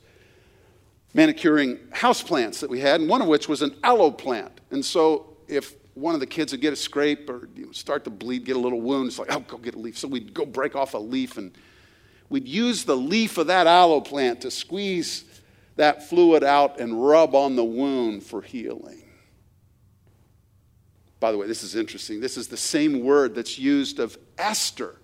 manicuring 1.14 1.78
house 1.92 2.24
plants 2.24 2.60
that 2.62 2.70
we 2.70 2.80
had, 2.80 3.02
and 3.02 3.10
one 3.10 3.22
of 3.22 3.28
which 3.28 3.48
was 3.48 3.62
an 3.62 3.76
aloe 3.84 4.12
plant. 4.12 4.60
And 4.72 4.84
so 4.84 5.38
if 5.48 5.76
one 5.94 6.14
of 6.14 6.20
the 6.20 6.28
kids 6.28 6.52
would 6.52 6.62
get 6.62 6.74
a 6.74 6.78
scrape 6.78 7.30
or 7.30 7.48
start 7.72 8.04
to 8.06 8.10
bleed, 8.10 8.46
get 8.46 8.56
a 8.56 8.60
little 8.60 8.82
wound, 8.82 9.08
it's 9.08 9.20
like, 9.20 9.34
oh, 9.34 9.40
go 9.42 9.58
get 9.58 9.76
a 9.76 9.80
leaf. 9.80 9.98
So 9.98 10.08
we'd 10.08 10.34
go 10.34 10.46
break 10.46 10.76
off 10.76 10.94
a 10.94 10.98
leaf 10.98 11.38
and 11.38 11.56
we'd 12.30 12.48
use 12.48 12.84
the 12.84 12.98
leaf 12.98 13.38
of 13.38 13.48
that 13.48 13.68
aloe 13.68 14.02
plant 14.02 14.42
to 14.42 14.52
squeeze 14.52 15.26
that 15.76 16.08
fluid 16.08 16.44
out 16.44 16.80
and 16.80 17.06
rub 17.06 17.36
on 17.36 17.56
the 17.56 17.64
wound 17.64 18.24
for 18.24 18.42
healing. 18.42 19.04
By 21.20 21.32
the 21.32 21.38
way, 21.38 21.48
this 21.48 21.64
is 21.64 21.76
interesting. 21.76 22.20
This 22.20 22.38
is 22.38 22.48
the 22.48 22.58
same 22.58 23.04
word 23.04 23.34
that's 23.34 23.58
used 23.58 24.00
of 24.00 24.18
Esther 24.38 24.98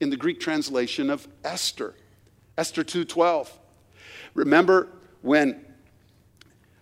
in 0.00 0.10
the 0.10 0.16
Greek 0.16 0.38
translation 0.38 1.08
of 1.08 1.26
Esther. 1.44 1.94
Esther 2.58 2.84
2:12. 2.84 3.48
Remember 4.34 4.88
when 5.22 5.64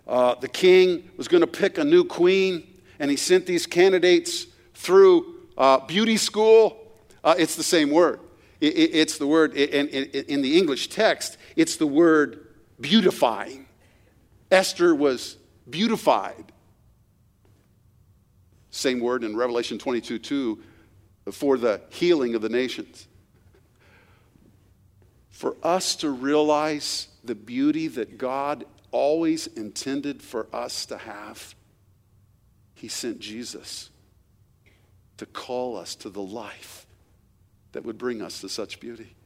uh, 0.06 0.34
the 0.34 0.48
king 0.48 1.08
was 1.16 1.28
going 1.28 1.40
to 1.40 1.46
pick 1.46 1.78
a 1.78 1.84
new 1.84 2.04
queen 2.04 2.73
and 2.98 3.10
he 3.10 3.16
sent 3.16 3.46
these 3.46 3.66
candidates 3.66 4.46
through 4.74 5.34
uh, 5.56 5.78
beauty 5.86 6.16
school? 6.16 6.76
Uh, 7.22 7.34
it's 7.38 7.56
the 7.56 7.62
same 7.62 7.90
word. 7.90 8.20
It, 8.60 8.74
it, 8.76 8.90
it's 8.94 9.18
the 9.18 9.26
word, 9.26 9.54
in, 9.54 9.88
in, 9.88 10.42
the 10.42 10.58
English 10.58 10.88
text, 10.88 11.36
it's 11.56 11.76
the 11.76 11.86
word 11.86 12.46
beautifying. 12.80 13.66
Esther 14.50 14.94
was 14.94 15.36
beautified. 15.68 16.52
Same 18.70 19.00
word 19.00 19.24
in 19.24 19.36
Revelation 19.36 19.78
22 19.78 20.18
2 20.18 20.62
for 21.32 21.56
the 21.56 21.80
healing 21.90 22.34
of 22.34 22.42
the 22.42 22.48
nations. 22.48 23.06
For 25.30 25.56
us 25.62 25.96
to 25.96 26.10
realize 26.10 27.08
the 27.24 27.34
beauty 27.34 27.88
that 27.88 28.18
God 28.18 28.64
always 28.90 29.46
intended 29.46 30.22
for 30.22 30.46
us 30.52 30.86
to 30.86 30.98
have, 30.98 31.54
He 32.84 32.88
sent 32.88 33.18
Jesus 33.18 33.88
to 35.16 35.24
call 35.24 35.78
us 35.78 35.94
to 35.94 36.10
the 36.10 36.20
life 36.20 36.86
that 37.72 37.82
would 37.82 37.96
bring 37.96 38.20
us 38.20 38.42
to 38.42 38.48
such 38.50 38.78
beauty. 38.78 39.16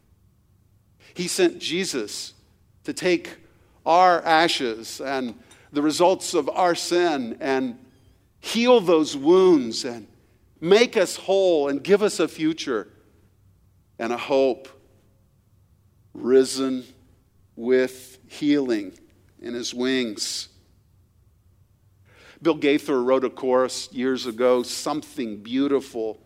He 1.15 1.27
sent 1.27 1.59
Jesus 1.59 2.35
to 2.85 2.93
take 2.93 3.37
our 3.85 4.23
ashes 4.23 5.01
and 5.01 5.35
the 5.73 5.83
results 5.83 6.35
of 6.35 6.49
our 6.49 6.77
sin 6.77 7.37
and 7.41 7.77
heal 8.39 8.81
those 8.81 9.17
wounds 9.17 9.85
and 9.85 10.07
make 10.61 10.97
us 10.97 11.17
whole 11.17 11.69
and 11.69 11.83
give 11.83 12.01
us 12.01 12.21
a 12.21 12.29
future 12.29 12.87
and 13.99 14.13
a 14.13 14.17
hope 14.17 14.69
risen 16.15 16.85
with 17.57 18.19
healing 18.29 18.97
in 19.43 19.53
his 19.53 19.75
wings. 19.75 20.49
Bill 22.41 22.55
Gaither 22.55 23.03
wrote 23.03 23.25
a 23.25 23.31
chorus 23.31 23.93
years 23.93 24.27
ago, 24.27 24.63
Something 24.63 25.39
Beautiful. 25.43 26.21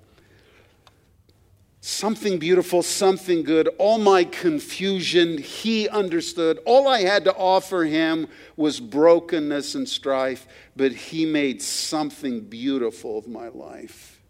Something 1.84 2.38
beautiful, 2.38 2.80
something 2.84 3.42
good. 3.42 3.68
All 3.76 3.98
my 3.98 4.22
confusion, 4.22 5.38
he 5.38 5.88
understood. 5.88 6.60
All 6.64 6.86
I 6.86 7.00
had 7.00 7.24
to 7.24 7.34
offer 7.34 7.82
him 7.82 8.28
was 8.56 8.78
brokenness 8.78 9.74
and 9.74 9.88
strife, 9.88 10.46
but 10.76 10.92
he 10.92 11.26
made 11.26 11.60
something 11.60 12.42
beautiful 12.42 13.18
of 13.18 13.26
my 13.26 13.48
life. 13.48 14.22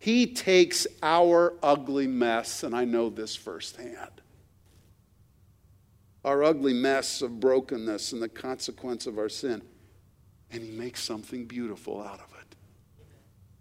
He 0.00 0.26
takes 0.26 0.88
our 1.00 1.54
ugly 1.62 2.08
mess, 2.08 2.64
and 2.64 2.74
I 2.74 2.84
know 2.84 3.08
this 3.08 3.36
firsthand 3.36 4.20
our 6.24 6.42
ugly 6.42 6.74
mess 6.74 7.22
of 7.22 7.38
brokenness 7.38 8.12
and 8.12 8.20
the 8.20 8.28
consequence 8.28 9.06
of 9.06 9.16
our 9.16 9.28
sin, 9.28 9.62
and 10.50 10.62
He 10.62 10.70
makes 10.70 11.02
something 11.02 11.46
beautiful 11.46 12.00
out 12.00 12.20
of 12.20 12.34
it. 12.40 12.56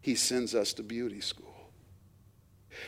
He 0.02 0.16
sends 0.16 0.54
us 0.54 0.74
to 0.74 0.84
beauty 0.84 1.22
school. 1.22 1.56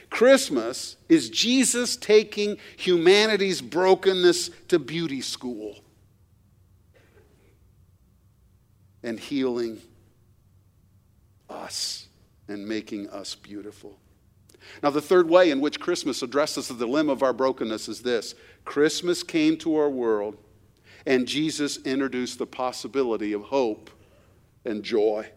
Christmas 0.09 0.97
is 1.09 1.29
Jesus 1.29 1.95
taking 1.95 2.57
humanity's 2.77 3.61
brokenness 3.61 4.49
to 4.67 4.79
beauty 4.79 5.21
school 5.21 5.79
and 9.03 9.19
healing 9.19 9.79
us 11.49 12.07
and 12.47 12.67
making 12.67 13.09
us 13.09 13.35
beautiful. 13.35 13.97
Now, 14.83 14.89
the 14.89 15.01
third 15.01 15.29
way 15.29 15.49
in 15.49 15.61
which 15.61 15.79
Christmas 15.79 16.21
addresses 16.21 16.67
the 16.67 16.85
limb 16.85 17.09
of 17.09 17.23
our 17.23 17.33
brokenness 17.33 17.87
is 17.87 18.01
this 18.01 18.35
Christmas 18.65 19.23
came 19.23 19.57
to 19.57 19.75
our 19.77 19.89
world, 19.89 20.37
and 21.05 21.27
Jesus 21.27 21.77
introduced 21.85 22.39
the 22.39 22.47
possibility 22.47 23.33
of 23.33 23.43
hope 23.43 23.89
and 24.65 24.83
joy. 24.83 25.29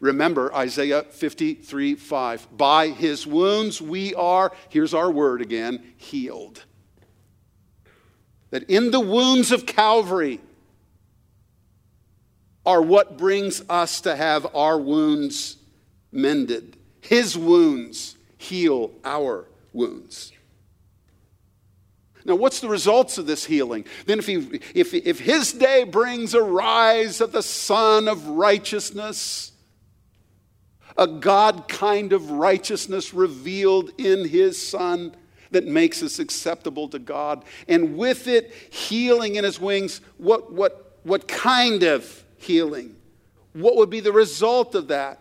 Remember 0.00 0.54
Isaiah 0.54 1.02
53 1.02 1.96
5. 1.96 2.56
By 2.56 2.88
his 2.88 3.26
wounds 3.26 3.82
we 3.82 4.14
are, 4.14 4.52
here's 4.68 4.94
our 4.94 5.10
word 5.10 5.42
again, 5.42 5.94
healed. 5.96 6.64
That 8.50 8.70
in 8.70 8.90
the 8.90 9.00
wounds 9.00 9.52
of 9.52 9.66
Calvary 9.66 10.40
are 12.64 12.82
what 12.82 13.16
brings 13.16 13.62
us 13.68 14.02
to 14.02 14.14
have 14.14 14.46
our 14.54 14.78
wounds 14.78 15.56
mended. 16.12 16.76
His 17.00 17.36
wounds 17.36 18.16
heal 18.36 18.92
our 19.04 19.46
wounds. 19.72 20.32
Now, 22.24 22.34
what's 22.34 22.60
the 22.60 22.68
results 22.68 23.18
of 23.18 23.26
this 23.26 23.44
healing? 23.44 23.84
Then, 24.06 24.18
if, 24.18 24.26
he, 24.26 24.60
if, 24.74 24.92
if 24.92 25.20
his 25.20 25.52
day 25.52 25.84
brings 25.84 26.34
a 26.34 26.42
rise 26.42 27.20
of 27.20 27.32
the 27.32 27.42
Sun 27.42 28.08
of 28.08 28.26
righteousness, 28.26 29.52
a 30.96 31.06
God 31.06 31.68
kind 31.68 32.12
of 32.12 32.30
righteousness 32.30 33.14
revealed 33.14 33.92
in 33.98 34.28
his 34.28 34.60
Son 34.60 35.14
that 35.50 35.66
makes 35.66 36.02
us 36.02 36.18
acceptable 36.18 36.88
to 36.88 36.98
God, 36.98 37.44
and 37.68 37.96
with 37.96 38.26
it, 38.26 38.52
healing 38.70 39.36
in 39.36 39.44
his 39.44 39.60
wings, 39.60 40.00
what, 40.18 40.52
what, 40.52 40.98
what 41.04 41.28
kind 41.28 41.82
of 41.82 42.24
healing? 42.36 42.94
What 43.54 43.76
would 43.76 43.90
be 43.90 44.00
the 44.00 44.12
result 44.12 44.74
of 44.74 44.88
that? 44.88 45.20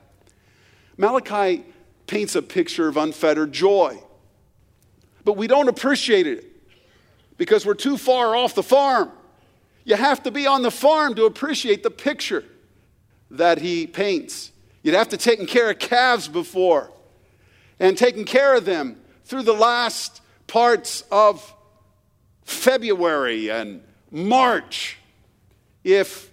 Malachi 0.97 1.63
paints 2.07 2.35
a 2.35 2.41
picture 2.41 2.87
of 2.87 2.97
unfettered 2.97 3.53
joy. 3.53 4.01
But 5.23 5.33
we 5.33 5.47
don't 5.47 5.67
appreciate 5.69 6.25
it 6.25 6.46
because 7.37 7.65
we're 7.65 7.75
too 7.75 7.97
far 7.97 8.35
off 8.35 8.55
the 8.55 8.63
farm. 8.63 9.11
You 9.83 9.95
have 9.95 10.23
to 10.23 10.31
be 10.31 10.47
on 10.47 10.63
the 10.63 10.71
farm 10.71 11.15
to 11.15 11.25
appreciate 11.25 11.83
the 11.83 11.91
picture 11.91 12.43
that 13.31 13.59
he 13.59 13.87
paints. 13.87 14.51
You'd 14.83 14.95
have 14.95 15.09
to 15.09 15.17
taken 15.17 15.45
care 15.45 15.69
of 15.69 15.79
calves 15.79 16.27
before 16.27 16.91
and 17.79 17.97
taken 17.97 18.25
care 18.25 18.55
of 18.55 18.65
them 18.65 18.99
through 19.25 19.43
the 19.43 19.53
last 19.53 20.21
parts 20.47 21.03
of 21.11 21.53
February 22.43 23.49
and 23.49 23.83
March. 24.11 24.97
If 25.83 26.31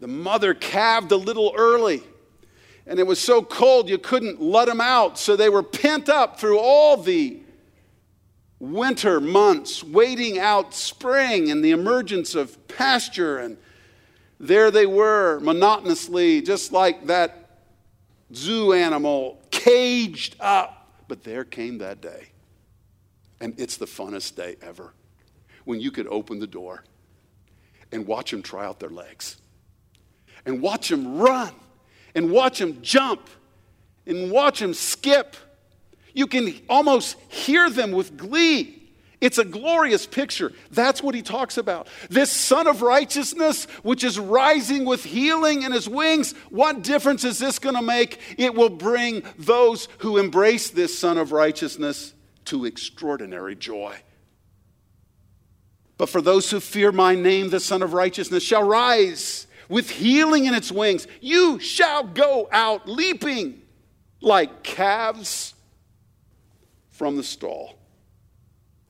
the 0.00 0.08
mother 0.08 0.54
calved 0.54 1.10
a 1.12 1.16
little 1.16 1.54
early, 1.56 2.02
and 2.86 3.00
it 3.00 3.06
was 3.06 3.20
so 3.20 3.42
cold 3.42 3.88
you 3.88 3.98
couldn't 3.98 4.40
let 4.40 4.66
them 4.66 4.80
out. 4.80 5.18
So 5.18 5.36
they 5.36 5.48
were 5.48 5.62
pent 5.62 6.08
up 6.08 6.38
through 6.38 6.58
all 6.58 6.96
the 6.96 7.40
winter 8.58 9.20
months, 9.20 9.84
waiting 9.84 10.38
out 10.38 10.74
spring 10.74 11.50
and 11.50 11.64
the 11.64 11.70
emergence 11.72 12.34
of 12.34 12.66
pasture. 12.68 13.38
And 13.38 13.56
there 14.40 14.70
they 14.70 14.86
were, 14.86 15.40
monotonously, 15.40 16.42
just 16.42 16.72
like 16.72 17.06
that 17.06 17.60
zoo 18.34 18.72
animal, 18.72 19.40
caged 19.50 20.36
up. 20.40 21.02
But 21.08 21.22
there 21.22 21.44
came 21.44 21.78
that 21.78 22.00
day. 22.00 22.28
And 23.40 23.58
it's 23.60 23.76
the 23.76 23.86
funnest 23.86 24.36
day 24.36 24.56
ever 24.62 24.92
when 25.64 25.80
you 25.80 25.90
could 25.90 26.06
open 26.06 26.38
the 26.38 26.46
door 26.46 26.84
and 27.92 28.06
watch 28.06 28.30
them 28.30 28.42
try 28.42 28.64
out 28.64 28.80
their 28.80 28.90
legs 28.90 29.36
and 30.46 30.62
watch 30.62 30.88
them 30.88 31.18
run 31.18 31.52
and 32.14 32.30
watch 32.30 32.58
them 32.58 32.78
jump 32.80 33.28
and 34.06 34.30
watch 34.30 34.60
them 34.60 34.72
skip. 34.72 35.36
You 36.16 36.26
can 36.26 36.54
almost 36.70 37.16
hear 37.28 37.68
them 37.68 37.92
with 37.92 38.16
glee. 38.16 38.82
It's 39.20 39.36
a 39.36 39.44
glorious 39.44 40.06
picture. 40.06 40.50
That's 40.70 41.02
what 41.02 41.14
he 41.14 41.20
talks 41.20 41.58
about. 41.58 41.88
This 42.08 42.32
Sun 42.32 42.66
of 42.66 42.80
Righteousness, 42.80 43.66
which 43.82 44.02
is 44.02 44.18
rising 44.18 44.86
with 44.86 45.04
healing 45.04 45.62
in 45.62 45.72
his 45.72 45.86
wings, 45.86 46.32
what 46.48 46.80
difference 46.82 47.22
is 47.22 47.38
this 47.38 47.58
going 47.58 47.74
to 47.74 47.82
make? 47.82 48.18
It 48.38 48.54
will 48.54 48.70
bring 48.70 49.24
those 49.38 49.88
who 49.98 50.16
embrace 50.16 50.70
this 50.70 50.98
Sun 50.98 51.18
of 51.18 51.32
Righteousness 51.32 52.14
to 52.46 52.64
extraordinary 52.64 53.54
joy. 53.54 53.94
But 55.98 56.08
for 56.08 56.22
those 56.22 56.50
who 56.50 56.60
fear 56.60 56.92
my 56.92 57.14
name, 57.14 57.50
the 57.50 57.60
Sun 57.60 57.82
of 57.82 57.92
Righteousness 57.92 58.42
shall 58.42 58.62
rise 58.62 59.46
with 59.68 59.90
healing 59.90 60.46
in 60.46 60.54
its 60.54 60.72
wings. 60.72 61.06
You 61.20 61.58
shall 61.58 62.04
go 62.04 62.48
out 62.50 62.88
leaping 62.88 63.60
like 64.22 64.62
calves 64.62 65.52
from 66.96 67.16
the 67.16 67.22
stall. 67.22 67.78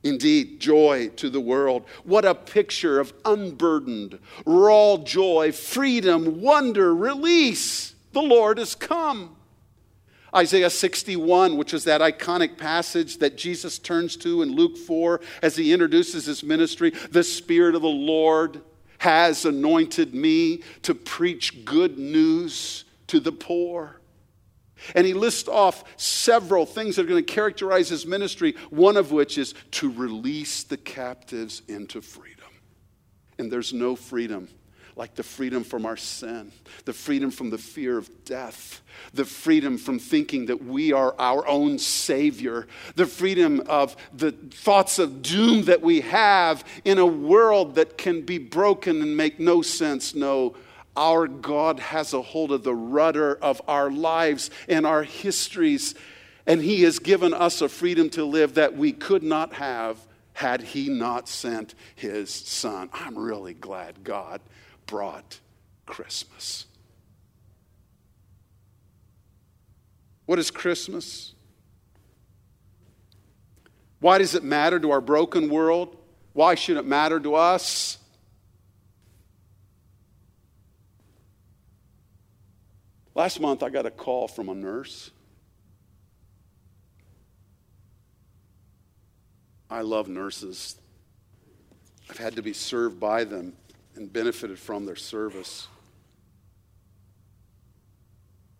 Indeed, 0.03 0.59
joy 0.59 1.09
to 1.17 1.29
the 1.29 1.41
world. 1.41 1.85
What 2.03 2.23
a 2.23 2.33
picture 2.33 2.99
of 2.99 3.13
unburdened, 3.25 4.19
raw 4.45 4.97
joy, 4.97 5.51
freedom, 5.51 6.41
wonder, 6.41 6.95
release. 6.95 7.93
The 8.13 8.21
Lord 8.21 8.57
has 8.57 8.75
come. 8.75 9.35
Isaiah 10.33 10.69
61, 10.69 11.57
which 11.57 11.73
is 11.73 11.83
that 11.85 12.01
iconic 12.01 12.57
passage 12.57 13.17
that 13.17 13.37
Jesus 13.37 13.79
turns 13.79 14.15
to 14.17 14.41
in 14.41 14.51
Luke 14.51 14.77
4 14.77 15.19
as 15.41 15.55
he 15.55 15.73
introduces 15.73 16.25
his 16.25 16.43
ministry. 16.43 16.91
The 17.11 17.23
Spirit 17.23 17.75
of 17.75 17.81
the 17.81 17.87
Lord 17.87 18.61
has 18.99 19.45
anointed 19.45 20.13
me 20.13 20.63
to 20.83 20.95
preach 20.95 21.65
good 21.65 21.97
news 21.97 22.85
to 23.07 23.19
the 23.19 23.31
poor. 23.31 23.96
And 24.95 25.05
he 25.05 25.13
lists 25.13 25.47
off 25.47 25.83
several 25.97 26.65
things 26.65 26.95
that 26.95 27.05
are 27.05 27.09
going 27.09 27.25
to 27.25 27.33
characterize 27.33 27.89
his 27.89 28.05
ministry, 28.05 28.55
one 28.69 28.97
of 28.97 29.11
which 29.11 29.37
is 29.37 29.53
to 29.71 29.91
release 29.91 30.63
the 30.63 30.77
captives 30.77 31.61
into 31.67 32.01
freedom. 32.01 32.45
And 33.39 33.51
there's 33.51 33.73
no 33.73 33.95
freedom 33.95 34.49
like 34.97 35.13
the 35.13 35.23
freedom 35.23 35.63
from 35.63 35.85
our 35.85 35.95
sin, 35.95 36.51
the 36.85 36.93
freedom 36.93 37.29
from 37.29 37.51
the 37.51 37.57
fear 37.57 37.97
of 37.97 38.09
death, 38.25 38.81
the 39.13 39.25
freedom 39.25 39.77
from 39.77 39.99
thinking 39.99 40.47
that 40.47 40.63
we 40.63 40.91
are 40.91 41.13
our 41.19 41.47
own 41.47 41.77
Savior, 41.77 42.67
the 42.95 43.05
freedom 43.05 43.61
of 43.67 43.95
the 44.11 44.31
thoughts 44.31 44.97
of 44.97 45.21
doom 45.21 45.65
that 45.65 45.81
we 45.81 46.01
have 46.01 46.65
in 46.83 46.97
a 46.97 47.05
world 47.05 47.75
that 47.75 47.97
can 47.97 48.23
be 48.23 48.39
broken 48.39 49.01
and 49.03 49.15
make 49.15 49.39
no 49.39 49.61
sense. 49.61 50.15
No, 50.15 50.55
our 50.97 51.27
God 51.27 51.79
has 51.79 52.13
a 52.13 52.21
hold 52.21 52.51
of 52.51 52.63
the 52.63 52.75
rudder 52.75 53.35
of 53.35 53.61
our 53.67 53.89
lives 53.89 54.49
and 54.67 54.85
our 54.85 55.03
histories, 55.03 55.95
and 56.45 56.61
He 56.61 56.81
has 56.81 56.99
given 56.99 57.33
us 57.33 57.61
a 57.61 57.69
freedom 57.69 58.09
to 58.11 58.25
live 58.25 58.55
that 58.55 58.75
we 58.75 58.91
could 58.91 59.23
not 59.23 59.53
have 59.53 59.97
had 60.33 60.61
He 60.61 60.89
not 60.89 61.29
sent 61.29 61.75
His 61.95 62.33
Son. 62.33 62.89
I'm 62.91 63.17
really 63.17 63.53
glad 63.53 64.03
God 64.03 64.41
brought 64.87 65.39
Christmas. 65.85 66.65
What 70.25 70.39
is 70.39 70.51
Christmas? 70.51 71.33
Why 73.99 74.17
does 74.17 74.35
it 74.35 74.43
matter 74.43 74.79
to 74.79 74.91
our 74.91 75.01
broken 75.01 75.49
world? 75.49 75.95
Why 76.33 76.55
should 76.55 76.77
it 76.77 76.85
matter 76.85 77.19
to 77.19 77.35
us? 77.35 77.97
Last 83.17 83.39
month, 83.39 83.63
I 83.63 83.69
got 83.69 83.87
a 83.87 83.89
call 83.89 84.27
from 84.27 84.47
a 84.47 84.53
nurse. 84.53 85.09
I 89.71 89.81
love 89.81 90.07
nurses. 90.07 90.75
I've 92.11 92.19
had 92.19 92.35
to 92.35 92.43
be 92.43 92.53
served 92.53 92.99
by 92.99 93.23
them 93.23 93.53
and 93.95 94.13
benefited 94.13 94.59
from 94.59 94.85
their 94.85 94.95
service. 94.95 95.67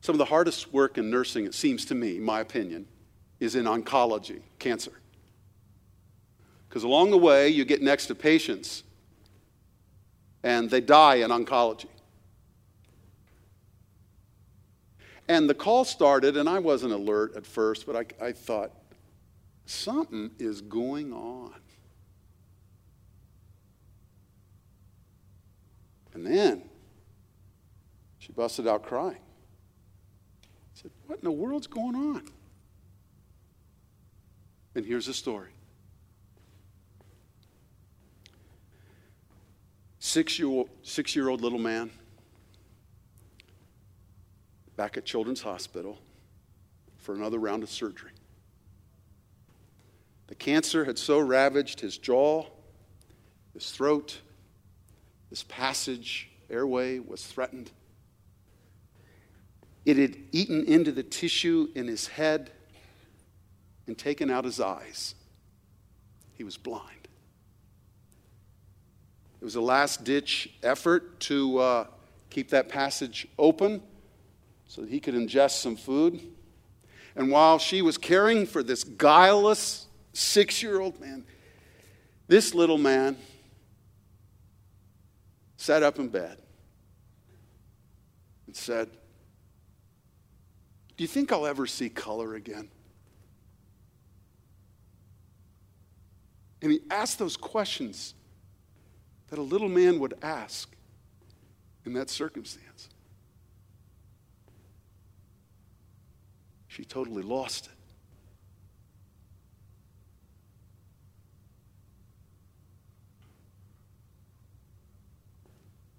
Some 0.01 0.15
of 0.15 0.17
the 0.17 0.25
hardest 0.25 0.73
work 0.73 0.97
in 0.97 1.11
nursing, 1.11 1.45
it 1.45 1.53
seems 1.53 1.85
to 1.85 1.95
me, 1.95 2.17
my 2.17 2.39
opinion, 2.39 2.87
is 3.39 3.53
in 3.53 3.65
oncology, 3.65 4.41
cancer. 4.57 4.93
Because 6.67 6.81
along 6.81 7.11
the 7.11 7.17
way, 7.19 7.47
you 7.47 7.63
get 7.63 7.83
next 7.83 8.07
to 8.07 8.15
patients 8.15 8.81
and 10.41 10.67
they 10.71 10.81
die 10.81 11.17
in 11.17 11.29
oncology. 11.29 11.89
And 15.29 15.49
the 15.49 15.53
call 15.53 15.83
started, 15.83 16.37
and 16.37 16.47
I 16.47 16.59
wasn't 16.59 16.93
alert 16.93 17.35
at 17.35 17.45
first, 17.45 17.85
but 17.85 17.95
I, 17.95 18.27
I 18.27 18.31
thought, 18.31 18.71
something 19.65 20.31
is 20.39 20.61
going 20.61 21.11
on. 21.11 21.53
And 26.13 26.25
then 26.25 26.63
she 28.17 28.31
busted 28.31 28.67
out 28.67 28.83
crying. 28.83 29.17
I 30.43 30.47
said, 30.73 30.91
What 31.05 31.19
in 31.19 31.25
the 31.25 31.31
world's 31.31 31.67
going 31.67 31.95
on? 31.95 32.23
And 34.73 34.85
here's 34.85 35.07
the 35.07 35.13
story. 35.13 35.49
Six 39.99 40.39
year, 40.39 40.63
six 40.83 41.15
year 41.15 41.27
old 41.27 41.41
little 41.41 41.59
man 41.59 41.91
back 44.77 44.95
at 44.95 45.03
Children's 45.03 45.41
Hospital 45.41 45.97
for 46.97 47.15
another 47.15 47.39
round 47.39 47.63
of 47.63 47.69
surgery. 47.69 48.11
The 50.27 50.35
cancer 50.35 50.85
had 50.85 50.99
so 50.99 51.19
ravaged 51.19 51.79
his 51.79 51.97
jaw, 51.97 52.45
his 53.53 53.71
throat, 53.71 54.21
this 55.29 55.43
passage, 55.43 56.29
airway, 56.49 56.99
was 56.99 57.25
threatened. 57.25 57.71
It 59.83 59.97
had 59.97 60.15
eaten 60.31 60.63
into 60.65 60.91
the 60.91 61.03
tissue 61.03 61.69
in 61.73 61.87
his 61.87 62.07
head 62.07 62.51
and 63.87 63.97
taken 63.97 64.29
out 64.29 64.45
his 64.45 64.59
eyes. 64.59 65.15
He 66.35 66.43
was 66.43 66.55
blind. 66.55 67.07
It 69.41 69.43
was 69.43 69.55
a 69.55 69.61
last 69.61 70.03
ditch 70.03 70.51
effort 70.61 71.19
to 71.21 71.57
uh, 71.57 71.87
keep 72.29 72.49
that 72.49 72.69
passage 72.69 73.27
open 73.39 73.81
so 74.67 74.81
that 74.81 74.89
he 74.89 74.99
could 74.99 75.13
ingest 75.15 75.61
some 75.61 75.75
food. 75.75 76.19
And 77.15 77.31
while 77.31 77.57
she 77.57 77.81
was 77.81 77.97
caring 77.97 78.45
for 78.45 78.61
this 78.61 78.83
guileless 78.83 79.87
six 80.13 80.61
year 80.61 80.79
old 80.79 80.99
man, 80.99 81.25
this 82.27 82.53
little 82.53 82.77
man 82.77 83.17
sat 85.55 85.83
up 85.83 85.97
in 85.97 86.09
bed 86.09 86.37
and 88.45 88.55
said, 88.55 88.89
Do 90.95 91.03
you 91.03 91.07
think 91.07 91.31
I'll 91.31 91.47
ever 91.47 91.65
see 91.65 91.89
color 91.89 92.35
again? 92.35 92.69
And 96.61 96.71
he 96.71 96.81
asked 96.89 97.19
those 97.19 97.37
questions 97.37 98.13
that 99.29 99.39
a 99.39 99.41
little 99.43 99.69
man 99.69 99.99
would 99.99 100.15
ask 100.21 100.75
in 101.85 101.93
that 101.93 102.09
circumstance. 102.09 102.66
She 106.77 106.85
totally 106.85 107.23
lost 107.23 107.65
it. 107.65 107.71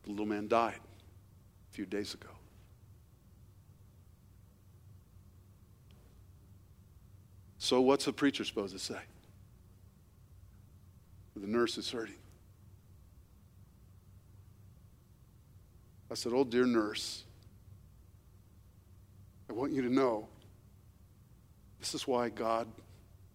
The 0.04 0.10
little 0.10 0.24
man 0.24 0.46
died 0.46 0.78
a 0.78 1.74
few 1.74 1.84
days 1.84 2.14
ago. 2.14 2.28
So, 7.58 7.80
what's 7.80 8.06
a 8.06 8.12
preacher 8.12 8.44
supposed 8.44 8.72
to 8.72 8.78
say? 8.78 9.00
The 11.34 11.48
nurse 11.48 11.76
is 11.76 11.90
hurting. 11.90 12.14
I 16.08 16.14
said, 16.14 16.32
Oh, 16.32 16.44
dear 16.44 16.66
nurse, 16.66 17.24
I 19.50 19.54
want 19.54 19.72
you 19.72 19.82
to 19.82 19.92
know 19.92 20.28
this 21.80 21.94
is 21.94 22.06
why 22.06 22.28
God 22.28 22.66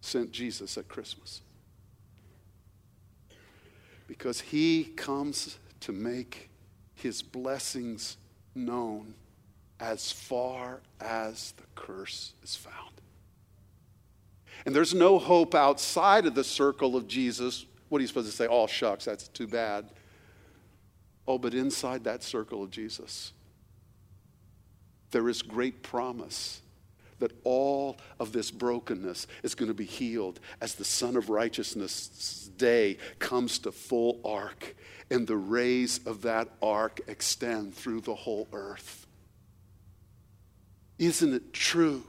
sent 0.00 0.32
Jesus 0.32 0.76
at 0.76 0.88
Christmas. 0.88 1.40
Because 4.06 4.40
he 4.40 4.84
comes 4.84 5.58
to 5.80 5.92
make 5.92 6.50
his 6.94 7.22
blessings 7.22 8.16
known 8.54 9.14
as 9.80 10.12
far 10.12 10.80
as 11.00 11.52
the 11.52 11.64
curse 11.74 12.34
is 12.42 12.54
found. 12.54 12.94
And 14.66 14.74
there's 14.74 14.94
no 14.94 15.18
hope 15.18 15.54
outside 15.54 16.26
of 16.26 16.34
the 16.34 16.44
circle 16.44 16.96
of 16.96 17.08
Jesus. 17.08 17.66
What 17.88 17.98
are 17.98 18.02
you 18.02 18.08
supposed 18.08 18.30
to 18.30 18.36
say? 18.36 18.46
Oh, 18.48 18.66
shucks, 18.66 19.04
that's 19.04 19.28
too 19.28 19.46
bad. 19.46 19.90
Oh, 21.26 21.38
but 21.38 21.54
inside 21.54 22.04
that 22.04 22.22
circle 22.22 22.62
of 22.62 22.70
Jesus, 22.70 23.32
there 25.10 25.28
is 25.28 25.42
great 25.42 25.82
promise 25.82 26.60
that 27.24 27.32
all 27.42 27.96
of 28.20 28.32
this 28.32 28.50
brokenness 28.50 29.26
is 29.42 29.54
going 29.54 29.68
to 29.68 29.74
be 29.74 29.86
healed 29.86 30.40
as 30.60 30.74
the 30.74 30.84
Sun 30.84 31.16
of 31.16 31.30
Righteousness' 31.30 32.50
day 32.58 32.98
comes 33.18 33.58
to 33.60 33.72
full 33.72 34.20
arc 34.26 34.76
and 35.10 35.26
the 35.26 35.36
rays 35.36 36.00
of 36.06 36.20
that 36.22 36.48
arc 36.62 37.00
extend 37.08 37.74
through 37.74 38.02
the 38.02 38.14
whole 38.14 38.46
earth. 38.52 39.06
Isn't 40.98 41.32
it 41.32 41.54
true? 41.54 42.04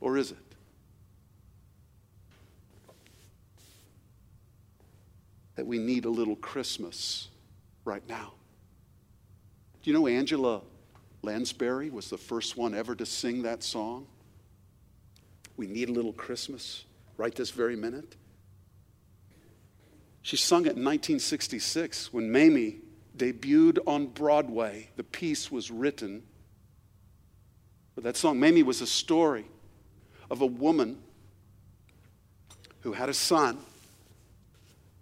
Or 0.00 0.16
is 0.16 0.30
it? 0.30 0.38
that 5.60 5.66
we 5.66 5.78
need 5.78 6.06
a 6.06 6.08
little 6.08 6.36
Christmas 6.36 7.28
right 7.84 8.02
now. 8.08 8.32
Do 9.82 9.90
you 9.90 9.92
know 9.92 10.06
Angela 10.06 10.62
Lansbury 11.22 11.90
was 11.90 12.08
the 12.08 12.18
first 12.18 12.56
one 12.56 12.74
ever 12.74 12.94
to 12.94 13.06
sing 13.06 13.42
that 13.42 13.62
song? 13.62 14.06
We 15.56 15.66
need 15.66 15.88
a 15.88 15.92
little 15.92 16.12
Christmas 16.12 16.84
right 17.16 17.34
this 17.34 17.50
very 17.50 17.76
minute. 17.76 18.16
She 20.22 20.36
sung 20.36 20.62
it 20.62 20.76
in 20.76 20.84
1966 20.84 22.12
when 22.12 22.30
Mame 22.30 22.82
debuted 23.16 23.78
on 23.86 24.06
Broadway. 24.06 24.88
The 24.96 25.04
piece 25.04 25.50
was 25.50 25.70
written. 25.70 26.22
But 27.94 28.04
that 28.04 28.16
song, 28.16 28.40
Mame, 28.40 28.64
was 28.64 28.80
a 28.80 28.86
story 28.86 29.44
of 30.30 30.40
a 30.40 30.46
woman 30.46 31.02
who 32.80 32.92
had 32.92 33.08
a 33.08 33.14
son 33.14 33.58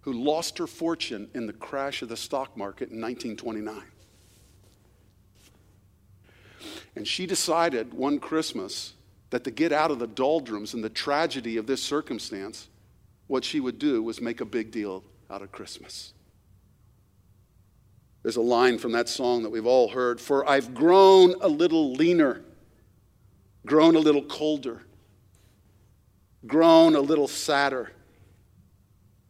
who 0.00 0.12
lost 0.12 0.58
her 0.58 0.66
fortune 0.66 1.28
in 1.34 1.46
the 1.46 1.52
crash 1.52 2.02
of 2.02 2.08
the 2.08 2.16
stock 2.16 2.56
market 2.56 2.90
in 2.90 3.00
1929. 3.00 3.82
And 6.96 7.06
she 7.06 7.26
decided 7.26 7.94
one 7.94 8.18
Christmas 8.18 8.94
that 9.30 9.44
to 9.44 9.50
get 9.50 9.72
out 9.72 9.90
of 9.90 9.98
the 9.98 10.06
doldrums 10.06 10.74
and 10.74 10.82
the 10.82 10.88
tragedy 10.88 11.56
of 11.56 11.66
this 11.66 11.82
circumstance, 11.82 12.68
what 13.26 13.44
she 13.44 13.60
would 13.60 13.78
do 13.78 14.02
was 14.02 14.20
make 14.20 14.40
a 14.40 14.44
big 14.44 14.70
deal 14.70 15.04
out 15.30 15.42
of 15.42 15.52
Christmas. 15.52 16.14
There's 18.22 18.36
a 18.36 18.42
line 18.42 18.78
from 18.78 18.92
that 18.92 19.08
song 19.08 19.42
that 19.42 19.50
we've 19.50 19.66
all 19.66 19.88
heard 19.88 20.20
For 20.20 20.48
I've 20.48 20.74
grown 20.74 21.34
a 21.40 21.48
little 21.48 21.92
leaner, 21.92 22.42
grown 23.66 23.96
a 23.96 24.00
little 24.00 24.24
colder, 24.24 24.82
grown 26.46 26.96
a 26.96 27.00
little 27.00 27.28
sadder, 27.28 27.92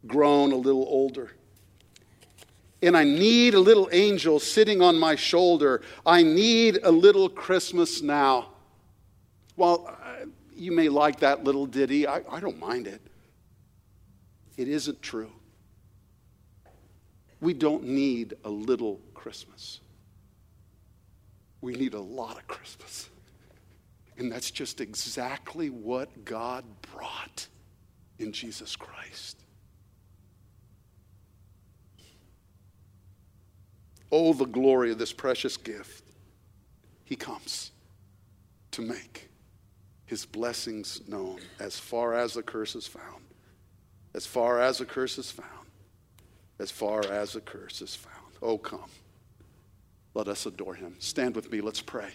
grown 0.07 0.53
a 0.53 0.57
little 0.57 0.87
older. 0.89 1.33
And 2.81 2.97
I 2.97 3.05
need 3.05 3.55
a 3.55 3.61
little 3.61 3.89
angel 3.93 4.39
sitting 4.39 4.81
on 4.81 4.99
my 4.99 5.17
shoulder. 5.17 5.83
I 6.07 6.23
need 6.23 6.79
a 6.83 6.91
little 6.91 7.29
Christmas 7.29 8.03
now. 8.03 8.51
Well, 9.57 9.87
uh, 9.89 10.27
you 10.55 10.71
may 10.71 10.89
like 10.89 11.21
that 11.21 11.43
little 11.43 11.67
ditty. 11.67 12.07
I, 12.07 12.23
I 12.31 12.39
don't 12.39 12.59
mind 12.61 12.87
it. 12.87 13.03
It 14.57 14.69
isn't 14.69 15.03
true. 15.03 15.33
We 17.41 17.53
don't 17.55 17.85
need 17.85 18.35
a 18.45 18.51
little 18.51 19.01
Christmas. 19.15 19.81
We 21.61 21.75
need 21.75 21.95
a 21.95 22.01
lot 22.01 22.37
of 22.37 22.47
Christmas. 22.47 23.09
And 24.17 24.31
that's 24.31 24.51
just 24.51 24.81
exactly 24.81 25.71
what 25.71 26.25
God 26.25 26.65
brought 26.93 27.47
in 28.19 28.33
Jesus 28.33 28.75
Christ. 28.75 29.37
Oh, 34.11 34.33
the 34.33 34.47
glory 34.47 34.91
of 34.91 34.99
this 34.99 35.13
precious 35.13 35.57
gift. 35.57 36.05
He 37.05 37.17
comes 37.17 37.73
to 38.73 38.83
make 38.83 39.29
his 40.07 40.25
blessings 40.25 41.03
known 41.07 41.41
as 41.59 41.79
far 41.79 42.15
as 42.15 42.35
the 42.35 42.43
curse 42.43 42.75
is 42.75 42.87
found. 42.87 43.25
As 44.15 44.27
far 44.27 44.61
as 44.61 44.79
the 44.79 44.87
curse 44.87 45.19
is 45.19 45.31
found. 45.31 45.69
As 46.59 46.71
far 46.71 47.05
as 47.05 47.35
the 47.35 47.41
curse 47.41 47.83
is 47.83 47.95
found. 47.95 48.15
Oh, 48.41 48.57
come. 48.57 48.91
Let 50.15 50.29
us 50.29 50.47
adore 50.47 50.75
him. 50.75 50.97
Stand 50.99 51.37
with 51.37 51.53
me. 51.53 51.61
Let's 51.61 51.83
pray. 51.83 52.11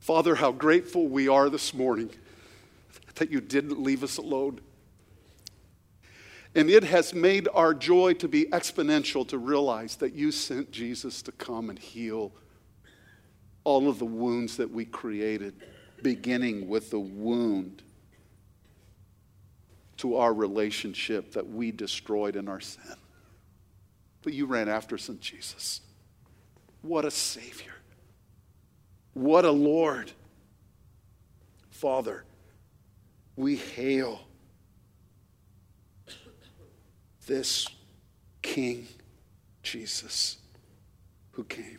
Father, 0.00 0.36
how 0.36 0.52
grateful 0.52 1.08
we 1.08 1.28
are 1.28 1.50
this 1.50 1.74
morning 1.74 2.10
that 3.16 3.30
you 3.30 3.40
didn't 3.40 3.82
leave 3.82 4.02
us 4.02 4.18
alone. 4.18 4.60
And 6.56 6.70
it 6.70 6.84
has 6.84 7.12
made 7.12 7.48
our 7.52 7.74
joy 7.74 8.14
to 8.14 8.28
be 8.28 8.46
exponential 8.46 9.28
to 9.28 9.36
realize 9.36 9.96
that 9.96 10.14
you 10.14 10.32
sent 10.32 10.70
Jesus 10.70 11.20
to 11.22 11.32
come 11.32 11.68
and 11.68 11.78
heal 11.78 12.32
all 13.62 13.90
of 13.90 13.98
the 13.98 14.06
wounds 14.06 14.56
that 14.56 14.70
we 14.70 14.86
created, 14.86 15.54
beginning 16.02 16.66
with 16.66 16.90
the 16.90 16.98
wound 16.98 17.82
to 19.98 20.16
our 20.16 20.32
relationship 20.32 21.32
that 21.32 21.46
we 21.46 21.72
destroyed 21.72 22.36
in 22.36 22.48
our 22.48 22.60
sin. 22.60 22.96
But 24.22 24.32
you 24.32 24.46
ran 24.46 24.70
after 24.70 24.94
us 24.94 25.10
in 25.10 25.20
Jesus. 25.20 25.82
What 26.80 27.04
a 27.04 27.10
Savior. 27.10 27.74
What 29.12 29.44
a 29.44 29.50
Lord. 29.50 30.10
Father, 31.68 32.24
we 33.36 33.56
hail 33.56 34.25
this 37.26 37.66
King 38.42 38.86
Jesus 39.62 40.38
who 41.32 41.44
came. 41.44 41.78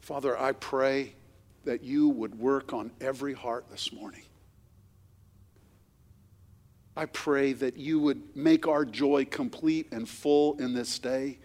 Father, 0.00 0.38
I 0.38 0.52
pray 0.52 1.14
that 1.64 1.82
you 1.82 2.08
would 2.08 2.38
work 2.38 2.72
on 2.72 2.90
every 3.00 3.32
heart 3.32 3.66
this 3.70 3.92
morning. 3.92 4.24
I 6.96 7.06
pray 7.06 7.54
that 7.54 7.76
you 7.76 8.00
would 8.00 8.36
make 8.36 8.66
our 8.66 8.84
joy 8.84 9.24
complete 9.24 9.92
and 9.92 10.08
full 10.08 10.58
in 10.58 10.74
this 10.74 10.98
day. 10.98 11.38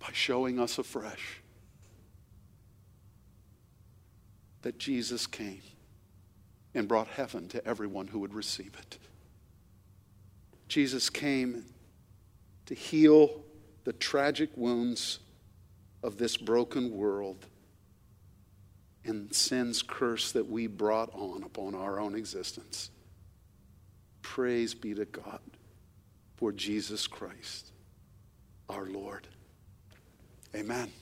by 0.00 0.08
showing 0.12 0.58
us 0.58 0.78
afresh 0.78 1.42
that 4.62 4.78
Jesus 4.78 5.26
came 5.26 5.60
and 6.74 6.86
brought 6.86 7.08
heaven 7.08 7.48
to 7.48 7.66
everyone 7.66 8.06
who 8.08 8.18
would 8.20 8.34
receive 8.34 8.74
it. 8.78 8.98
Jesus 10.68 11.10
came 11.10 11.64
to 12.66 12.74
heal 12.74 13.42
the 13.84 13.92
tragic 13.92 14.50
wounds 14.56 15.18
of 16.02 16.16
this 16.16 16.36
broken 16.36 16.92
world 16.92 17.46
and 19.04 19.34
sin's 19.34 19.82
curse 19.82 20.32
that 20.32 20.48
we 20.48 20.66
brought 20.66 21.10
on 21.12 21.42
upon 21.42 21.74
our 21.74 21.98
own 21.98 22.14
existence. 22.14 22.90
Praise 24.22 24.74
be 24.74 24.94
to 24.94 25.06
God 25.06 25.40
for 26.36 26.52
Jesus 26.52 27.06
Christ, 27.06 27.72
our 28.68 28.86
Lord. 28.86 29.26
Amen. 30.54 30.92